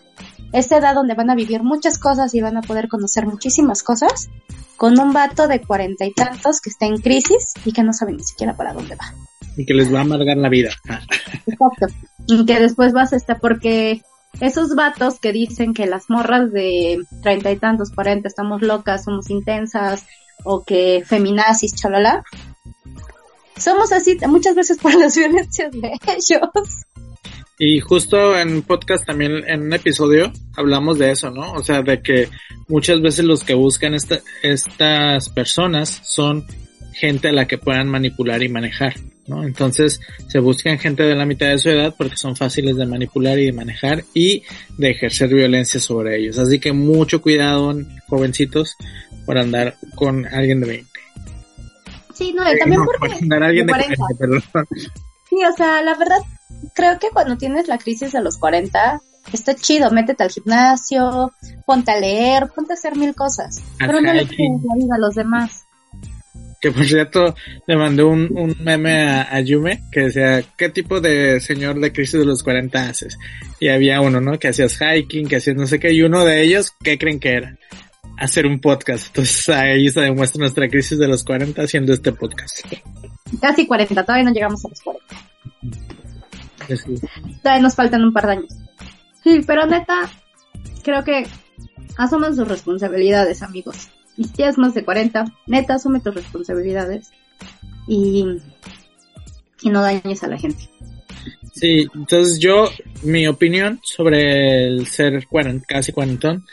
esta 0.52 0.78
edad 0.78 0.96
donde 0.96 1.14
van 1.14 1.30
a 1.30 1.36
vivir 1.36 1.64
muchas 1.64 1.98
cosas 1.98 2.34
y 2.34 2.42
van 2.42 2.58
a 2.58 2.62
poder 2.62 2.88
conocer 2.88 3.26
muchísimas 3.26 3.84
cosas, 3.84 4.30
con 4.78 5.00
un 5.00 5.14
vato 5.14 5.48
de 5.48 5.62
cuarenta 5.62 6.06
y 6.06 6.14
tantos 6.14 6.62
que 6.62 6.70
está 6.70 6.86
en 6.86 6.98
crisis 6.98 7.54
y 7.66 7.74
que 7.74 7.84
no 7.84 7.94
sabe 7.94 8.14
ni 8.14 8.24
siquiera 8.24 8.56
para 8.56 8.74
dónde 8.74 8.96
va. 8.96 9.14
Y 9.58 9.66
que 9.66 9.74
les 9.74 9.94
va 9.94 10.00
a 10.00 10.02
amargar 10.02 10.38
la 10.38 10.50
vida. 10.50 10.72
Exacto. 11.46 11.88
Y 12.28 12.46
que 12.46 12.60
después 12.60 12.94
vas 12.94 13.12
a 13.14 13.18
estar, 13.18 13.40
porque 13.40 14.02
esos 14.40 14.76
vatos 14.76 15.20
que 15.20 15.34
dicen 15.34 15.74
que 15.74 15.86
las 15.86 16.10
morras 16.10 16.52
de 16.52 17.00
treinta 17.22 17.52
y 17.52 17.58
tantos, 17.58 17.92
cuarenta, 17.92 18.28
estamos 18.28 18.62
locas, 18.62 19.04
somos 19.04 19.30
intensas, 19.30 20.06
o 20.44 20.64
que 20.64 21.04
feminazis, 21.06 21.76
chalala, 21.76 22.24
somos 23.58 23.92
así 23.92 24.18
muchas 24.28 24.56
veces 24.56 24.78
por 24.78 24.96
las 24.96 25.16
violencias 25.18 25.72
de 25.72 25.94
ellos. 26.08 26.86
Y 27.62 27.82
justo 27.82 28.40
en 28.40 28.62
podcast 28.62 29.06
también, 29.06 29.44
en 29.46 29.64
un 29.64 29.74
episodio, 29.74 30.32
hablamos 30.56 30.98
de 30.98 31.12
eso, 31.12 31.30
¿no? 31.30 31.52
O 31.52 31.62
sea, 31.62 31.82
de 31.82 32.02
que 32.02 32.30
muchas 32.70 33.02
veces 33.02 33.26
los 33.26 33.44
que 33.44 33.54
buscan 33.54 33.94
esta, 33.94 34.20
estas 34.42 35.28
personas 35.28 36.00
son 36.06 36.46
gente 36.94 37.28
a 37.28 37.34
la 37.34 37.48
que 37.48 37.58
puedan 37.58 37.90
manipular 37.90 38.42
y 38.44 38.48
manejar, 38.48 38.94
¿no? 39.28 39.44
Entonces 39.44 40.00
se 40.30 40.40
buscan 40.40 40.80
gente 40.80 41.04
de 41.04 41.16
la 41.16 41.26
mitad 41.26 41.50
de 41.50 41.58
su 41.58 41.70
edad 41.70 41.94
porque 41.98 42.16
son 42.16 42.38
fáciles 42.38 42.78
de 42.78 42.86
manipular 42.86 43.38
y 43.38 43.48
de 43.48 43.52
manejar 43.52 44.06
y 44.14 44.44
de 44.78 44.92
ejercer 44.92 45.28
violencia 45.28 45.82
sobre 45.82 46.18
ellos. 46.18 46.38
Así 46.38 46.60
que 46.60 46.72
mucho 46.72 47.22
cuidado, 47.22 47.76
jovencitos, 48.08 48.78
por 49.26 49.38
andar 49.38 49.76
con 49.96 50.26
alguien 50.28 50.62
de 50.62 50.68
20. 50.68 50.90
Sí, 52.14 52.34
no, 52.34 52.44
también 52.58 52.82
porque... 52.86 53.16
Andar 53.22 53.44
alguien 53.44 53.68
de 53.68 53.74
40, 53.74 54.04
perdón. 54.18 54.44
Sí, 55.30 55.36
o 55.46 55.56
sea, 55.56 55.82
la 55.82 55.96
verdad, 55.96 56.20
creo 56.74 57.00
que 57.00 57.10
cuando 57.10 57.38
tienes 57.38 57.68
la 57.68 57.78
crisis 57.78 58.12
de 58.12 58.22
los 58.22 58.38
40, 58.38 59.02
está 59.34 59.56
chido, 59.56 59.92
métete 59.92 60.24
al 60.24 60.32
gimnasio, 60.32 61.32
ponte 61.66 61.92
a 61.92 62.00
leer, 62.00 62.48
ponte 62.54 62.74
a 62.74 62.76
hacer 62.76 62.96
mil 62.96 63.14
cosas, 63.16 63.62
pero 63.78 64.02
no 64.02 64.14
le 64.14 64.26
pides 64.26 64.62
la 64.64 64.76
vida 64.76 64.96
a 64.96 65.00
los 65.00 65.16
demás. 65.16 65.66
Que 66.62 66.72
por 66.72 66.84
cierto, 66.84 67.36
le 67.68 67.78
mandé 67.78 68.04
un, 68.04 68.30
un 68.38 68.54
meme 68.60 69.04
a, 69.04 69.34
a, 69.34 69.40
Yume 69.40 69.82
que 69.94 70.02
decía, 70.02 70.44
¿qué 70.58 70.68
tipo 70.68 71.00
de 71.00 71.40
señor 71.40 71.80
de 71.80 71.94
crisis 71.94 72.20
de 72.20 72.26
los 72.26 72.44
40 72.44 72.90
haces? 72.90 73.18
Y 73.62 73.70
había 73.70 74.02
uno, 74.02 74.20
¿no? 74.20 74.38
Que 74.38 74.50
hacías 74.50 74.78
hiking, 74.78 75.30
que 75.30 75.38
hacías 75.38 75.56
no 75.56 75.68
sé 75.68 75.80
qué, 75.80 75.94
y 75.94 76.02
uno 76.02 76.26
de 76.26 76.42
ellos, 76.42 76.74
¿qué 76.84 76.98
creen 76.98 77.22
que 77.22 77.30
era? 77.30 77.58
Hacer 78.18 78.46
un 78.46 78.60
podcast. 78.60 79.08
Entonces 79.08 79.48
ahí 79.48 79.88
se 79.90 80.02
demuestra 80.02 80.40
nuestra 80.42 80.68
crisis 80.68 81.00
de 81.00 81.08
los 81.08 81.24
40 81.24 81.62
haciendo 81.62 81.94
este 81.94 82.12
podcast. 82.12 82.60
Casi 83.40 83.66
40, 83.66 84.04
todavía 84.04 84.26
no 84.26 84.34
llegamos 84.34 84.66
a 84.66 84.68
los 84.68 84.82
40. 84.82 85.16
Todavía 87.42 87.62
nos 87.62 87.76
faltan 87.76 88.04
un 88.04 88.14
par 88.14 88.26
de 88.26 88.32
años. 88.34 88.56
Sí, 89.24 89.42
pero 89.46 89.66
neta, 89.66 90.10
creo 90.84 91.04
que 91.04 91.28
asuman 91.98 92.36
sus 92.36 92.48
responsabilidades, 92.48 93.42
amigos. 93.44 93.90
Y 94.18 94.26
si 94.26 94.32
tienes 94.32 94.58
más 94.58 94.74
de 94.74 94.84
40, 94.84 95.26
neta, 95.48 95.76
asume 95.76 96.00
tus 96.00 96.14
responsabilidades 96.14 97.12
y, 97.88 98.26
y 99.62 99.70
no 99.70 99.82
dañes 99.82 100.24
a 100.24 100.28
la 100.28 100.38
gente. 100.38 100.70
Sí, 101.54 101.88
entonces 101.94 102.40
yo, 102.40 102.70
mi 103.04 103.28
opinión 103.28 103.80
sobre 103.84 104.68
el 104.68 104.88
ser 104.88 105.28
cuarent, 105.28 105.66
casi 105.66 105.92
cuarentón 105.92 106.46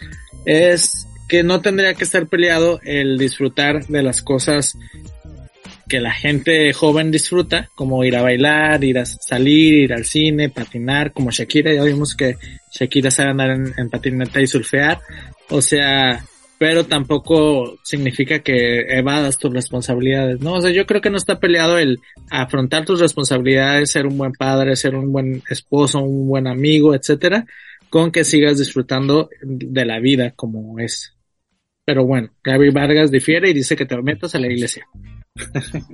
es 0.44 1.06
que 1.28 1.42
no 1.42 1.60
tendría 1.60 1.94
que 1.94 2.04
estar 2.04 2.26
peleado 2.28 2.80
el 2.84 3.18
disfrutar 3.18 3.86
de 3.86 4.02
las 4.02 4.22
cosas 4.22 4.78
que 5.88 6.00
la 6.00 6.12
gente 6.12 6.72
joven 6.72 7.10
disfruta, 7.10 7.68
como 7.74 8.04
ir 8.04 8.16
a 8.16 8.22
bailar, 8.22 8.82
ir 8.82 8.98
a 8.98 9.06
salir, 9.06 9.74
ir 9.74 9.92
al 9.92 10.04
cine, 10.04 10.48
patinar, 10.48 11.12
como 11.12 11.30
Shakira, 11.30 11.72
ya 11.72 11.82
vimos 11.84 12.14
que 12.14 12.36
Shakira 12.72 13.10
sabe 13.10 13.30
andar 13.30 13.50
en, 13.50 13.90
patineta 13.90 14.40
y 14.40 14.46
surfear, 14.46 14.98
o 15.48 15.62
sea, 15.62 16.24
pero 16.58 16.84
tampoco 16.84 17.78
significa 17.84 18.40
que 18.40 18.80
evadas 18.98 19.38
tus 19.38 19.52
responsabilidades, 19.52 20.40
¿no? 20.40 20.54
O 20.54 20.60
sea, 20.60 20.70
yo 20.72 20.86
creo 20.86 21.00
que 21.00 21.10
no 21.10 21.18
está 21.18 21.38
peleado 21.38 21.78
el 21.78 22.00
afrontar 22.30 22.84
tus 22.84 22.98
responsabilidades, 22.98 23.90
ser 23.90 24.06
un 24.06 24.18
buen 24.18 24.32
padre, 24.32 24.74
ser 24.74 24.96
un 24.96 25.12
buen 25.12 25.42
esposo, 25.48 26.00
un 26.00 26.26
buen 26.26 26.48
amigo, 26.48 26.94
etcétera, 26.94 27.46
con 27.90 28.10
que 28.10 28.24
sigas 28.24 28.58
disfrutando 28.58 29.28
de 29.42 29.84
la 29.84 30.00
vida 30.00 30.32
como 30.32 30.80
es. 30.80 31.12
Pero 31.84 32.04
bueno, 32.04 32.30
Gaby 32.42 32.70
Vargas 32.70 33.12
difiere 33.12 33.50
y 33.50 33.54
dice 33.54 33.76
que 33.76 33.86
te 33.86 33.96
metas 34.02 34.34
a 34.34 34.40
la 34.40 34.48
iglesia. 34.48 34.84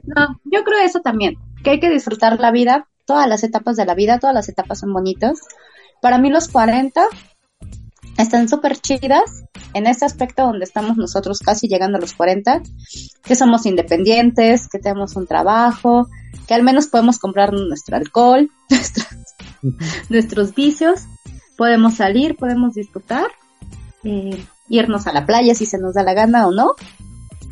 No, 0.05 0.41
yo 0.45 0.65
creo 0.65 0.79
eso 0.85 1.01
también, 1.01 1.37
que 1.63 1.71
hay 1.71 1.81
que 1.81 1.91
disfrutar 1.91 2.39
la 2.41 2.51
vida, 2.51 2.89
todas 3.07 3.29
las 3.29 3.45
etapas 3.45 3.77
de 3.77 3.85
la 3.85 3.95
vida, 3.95 4.19
todas 4.19 4.35
las 4.35 4.49
etapas 4.49 4.81
son 4.81 4.93
bonitas. 4.93 5.41
Para 6.01 6.19
mí 6.19 6.31
los 6.31 6.49
40 6.49 7.03
están 8.19 8.49
súper 8.49 8.79
chidas 8.79 9.45
en 9.75 9.87
este 9.87 10.05
aspecto 10.05 10.43
donde 10.43 10.65
estamos 10.65 10.97
nosotros 10.97 11.39
casi 11.41 11.69
llegando 11.69 11.99
a 11.99 12.01
los 12.01 12.13
40, 12.13 12.63
que 13.23 13.35
somos 13.35 13.67
independientes, 13.67 14.69
que 14.69 14.79
tenemos 14.79 15.17
un 15.17 15.27
trabajo, 15.27 16.09
que 16.47 16.55
al 16.55 16.63
menos 16.63 16.89
podemos 16.89 17.19
comprar 17.19 17.53
nuestro 17.53 17.97
alcohol, 17.97 18.51
nuestros, 18.71 19.07
nuestros 20.09 20.55
vicios, 20.55 21.03
podemos 21.57 21.95
salir, 21.95 22.37
podemos 22.37 22.75
disfrutar, 22.75 23.27
eh, 24.05 24.45
irnos 24.69 25.07
a 25.07 25.13
la 25.13 25.27
playa 25.27 25.55
si 25.55 25.67
se 25.67 25.79
nos 25.79 25.95
da 25.95 26.03
la 26.03 26.15
gana 26.15 26.47
o 26.47 26.53
no, 26.53 26.75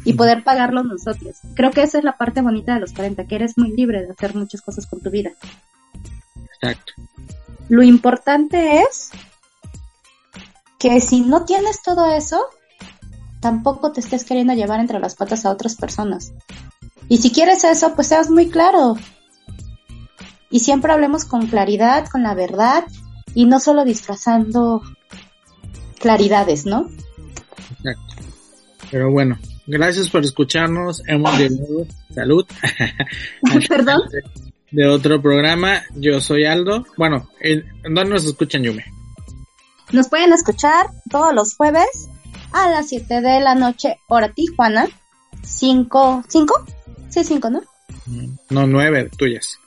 y 0.05 0.15
poder 0.15 0.43
pagarlo 0.45 0.83
nosotros. 0.83 1.39
Creo 1.55 1.71
que 1.71 1.83
esa 1.83 1.99
es 1.99 2.05
la 2.05 2.17
parte 2.17 2.43
bonita 2.43 2.75
de 2.75 2.81
los 2.81 2.93
40, 2.93 3.27
que 3.27 3.35
eres 3.35 3.59
muy 3.59 3.73
libre 3.73 4.03
de 4.03 4.13
hacer 4.13 4.35
muchas 4.35 4.63
cosas 4.63 4.87
con 4.87 5.01
tu 5.01 5.11
vida. 5.11 5.31
Exacto. 6.55 6.93
Lo 7.69 7.83
importante 7.83 8.83
es 8.83 9.11
que 10.79 11.01
si 11.01 11.21
no 11.21 11.45
tienes 11.45 11.83
todo 11.83 12.11
eso, 12.15 12.47
tampoco 13.41 13.93
te 13.93 14.01
estés 14.01 14.25
queriendo 14.25 14.55
llevar 14.55 14.81
entre 14.81 14.99
las 14.99 15.15
patas 15.15 15.45
a 15.45 15.51
otras 15.51 15.77
personas. 15.77 16.33
Y 17.09 17.19
si 17.19 17.31
quieres 17.31 17.65
eso, 17.65 17.95
pues 17.95 18.09
seas 18.09 18.31
muy 18.31 18.49
claro. 18.49 18.97
Y 20.51 20.61
siempre 20.61 20.93
hablemos 20.93 21.25
con 21.25 21.47
claridad, 21.47 22.09
con 22.09 22.23
la 22.23 22.35
verdad, 22.35 22.85
y 23.35 23.45
no 23.45 23.61
solo 23.61 23.85
disfrazando 23.85 24.83
claridades, 25.99 26.67
¿no? 26.67 26.89
Exacto. 27.79 28.15
Pero 28.91 29.13
bueno, 29.13 29.39
gracias 29.71 30.11
por 30.11 30.25
escucharnos. 30.25 31.03
Hemos 31.07 31.39
llegado, 31.39 31.87
salud. 32.15 32.47
Perdón. 33.69 34.03
De 34.71 34.87
otro 34.87 35.21
programa. 35.21 35.83
Yo 35.95 36.21
soy 36.21 36.45
Aldo. 36.45 36.87
Bueno, 36.97 37.29
¿dónde 37.85 38.05
nos 38.05 38.25
escuchan, 38.25 38.63
Yume? 38.63 38.85
Nos 39.93 40.09
pueden 40.09 40.33
escuchar 40.33 40.87
todos 41.11 41.35
los 41.35 41.57
jueves 41.57 42.09
a 42.53 42.71
las 42.71 42.89
7 42.89 43.21
de 43.21 43.41
la 43.41 43.55
noche, 43.55 43.99
hora 44.09 44.33
Tijuana. 44.33 44.87
5, 45.43 46.25
5? 46.29 46.67
Sí, 47.09 47.25
5, 47.25 47.51
¿no? 47.51 47.63
No, 48.51 48.67
9 48.67 49.11
tuyas. 49.17 49.59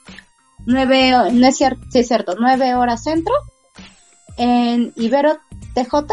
9, 0.66 1.32
no 1.32 1.46
es 1.46 1.56
cierto, 1.56 1.84
sí 1.90 1.98
es 1.98 2.08
cierto, 2.08 2.36
9 2.38 2.74
horas 2.74 3.02
centro. 3.02 3.34
En 4.36 4.92
Ibero 4.96 5.38
TJ. 5.74 6.06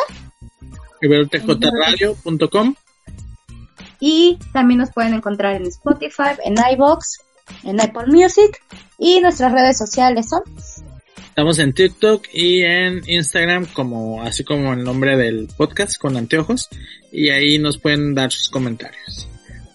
IberoTJRadio.com. 1.02 2.76
Y 4.02 4.38
también 4.52 4.80
nos 4.80 4.92
pueden 4.92 5.14
encontrar 5.14 5.56
en 5.56 5.68
Spotify, 5.68 6.32
en 6.44 6.56
iBox, 6.74 7.20
en 7.64 7.80
Apple 7.80 8.08
Music 8.08 8.62
y 8.98 9.22
nuestras 9.22 9.52
redes 9.54 9.78
sociales 9.78 10.28
son 10.30 10.42
Estamos 11.30 11.60
en 11.60 11.72
TikTok 11.72 12.26
y 12.34 12.62
en 12.64 13.04
Instagram 13.08 13.66
como 13.68 14.22
así 14.22 14.44
como 14.44 14.74
el 14.74 14.84
nombre 14.84 15.16
del 15.16 15.48
podcast 15.56 15.98
con 15.98 16.18
anteojos 16.18 16.68
y 17.10 17.30
ahí 17.30 17.58
nos 17.58 17.78
pueden 17.78 18.14
dar 18.14 18.32
sus 18.32 18.50
comentarios. 18.50 19.30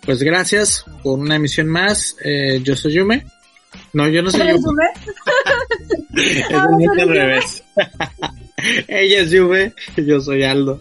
Pues 0.05 0.23
gracias 0.23 0.85
por 1.03 1.19
una 1.19 1.37
emisión 1.37 1.69
más. 1.69 2.17
Eh, 2.23 2.61
yo 2.63 2.77
soy 2.77 2.93
Yume. 2.93 3.25
No, 3.95 4.07
yo 4.07 4.23
no 4.23 4.31
soy 4.31 4.49
Yume. 4.49 4.85
es 6.15 6.51
al 6.51 7.09
revés. 7.09 7.65
Ella 8.87 9.21
es 9.21 9.31
Yume, 9.31 9.73
yo 9.97 10.21
soy 10.21 10.43
Aldo. 10.43 10.81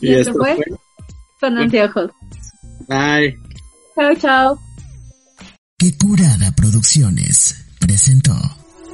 Y, 0.00 0.14
esto 0.14 0.32
fue, 0.32 0.56
fue 0.56 0.64
con 1.40 1.58
anteojos. 1.58 2.10
Bye. 2.88 3.38
Chao, 3.94 4.14
chao. 4.20 4.58
Qué 5.78 5.96
curada 5.96 6.52
producciones 6.56 7.54
presentó. 7.78 8.34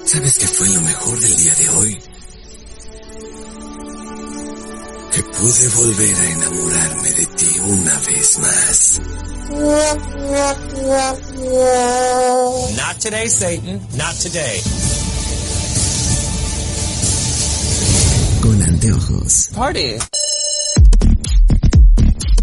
¿Sabes 0.04 0.38
qué 0.38 0.46
fue 0.46 0.68
lo 0.68 0.80
mejor 0.83 1.18
del 1.18 1.37
día 1.37 1.54
de 1.54 1.68
hoy? 1.70 1.98
Que 5.12 5.22
pude 5.22 5.68
volver 5.76 6.16
a 6.16 6.30
enamorarme 6.30 7.12
de 7.12 7.26
ti 7.26 7.59
una 7.64 8.01
vez 8.01 8.38
más. 8.38 9.01
Not 12.76 12.99
today, 12.99 13.28
Satan. 13.28 13.80
Not 13.97 14.16
today. 14.20 14.61
Con 18.42 18.62
anteojos. 18.62 19.49
Party. 19.55 19.97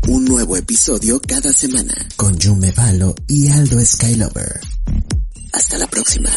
Un 0.07 0.25
nuevo 0.25 0.57
episodio 0.57 1.21
cada 1.27 1.53
semana 1.53 1.93
con 2.15 2.37
Yume 2.37 2.71
Valo 2.71 3.13
y 3.27 3.49
Aldo 3.49 3.79
Skylover. 3.85 4.59
Hasta 5.53 5.77
la 5.77 5.87
próxima. 5.87 6.29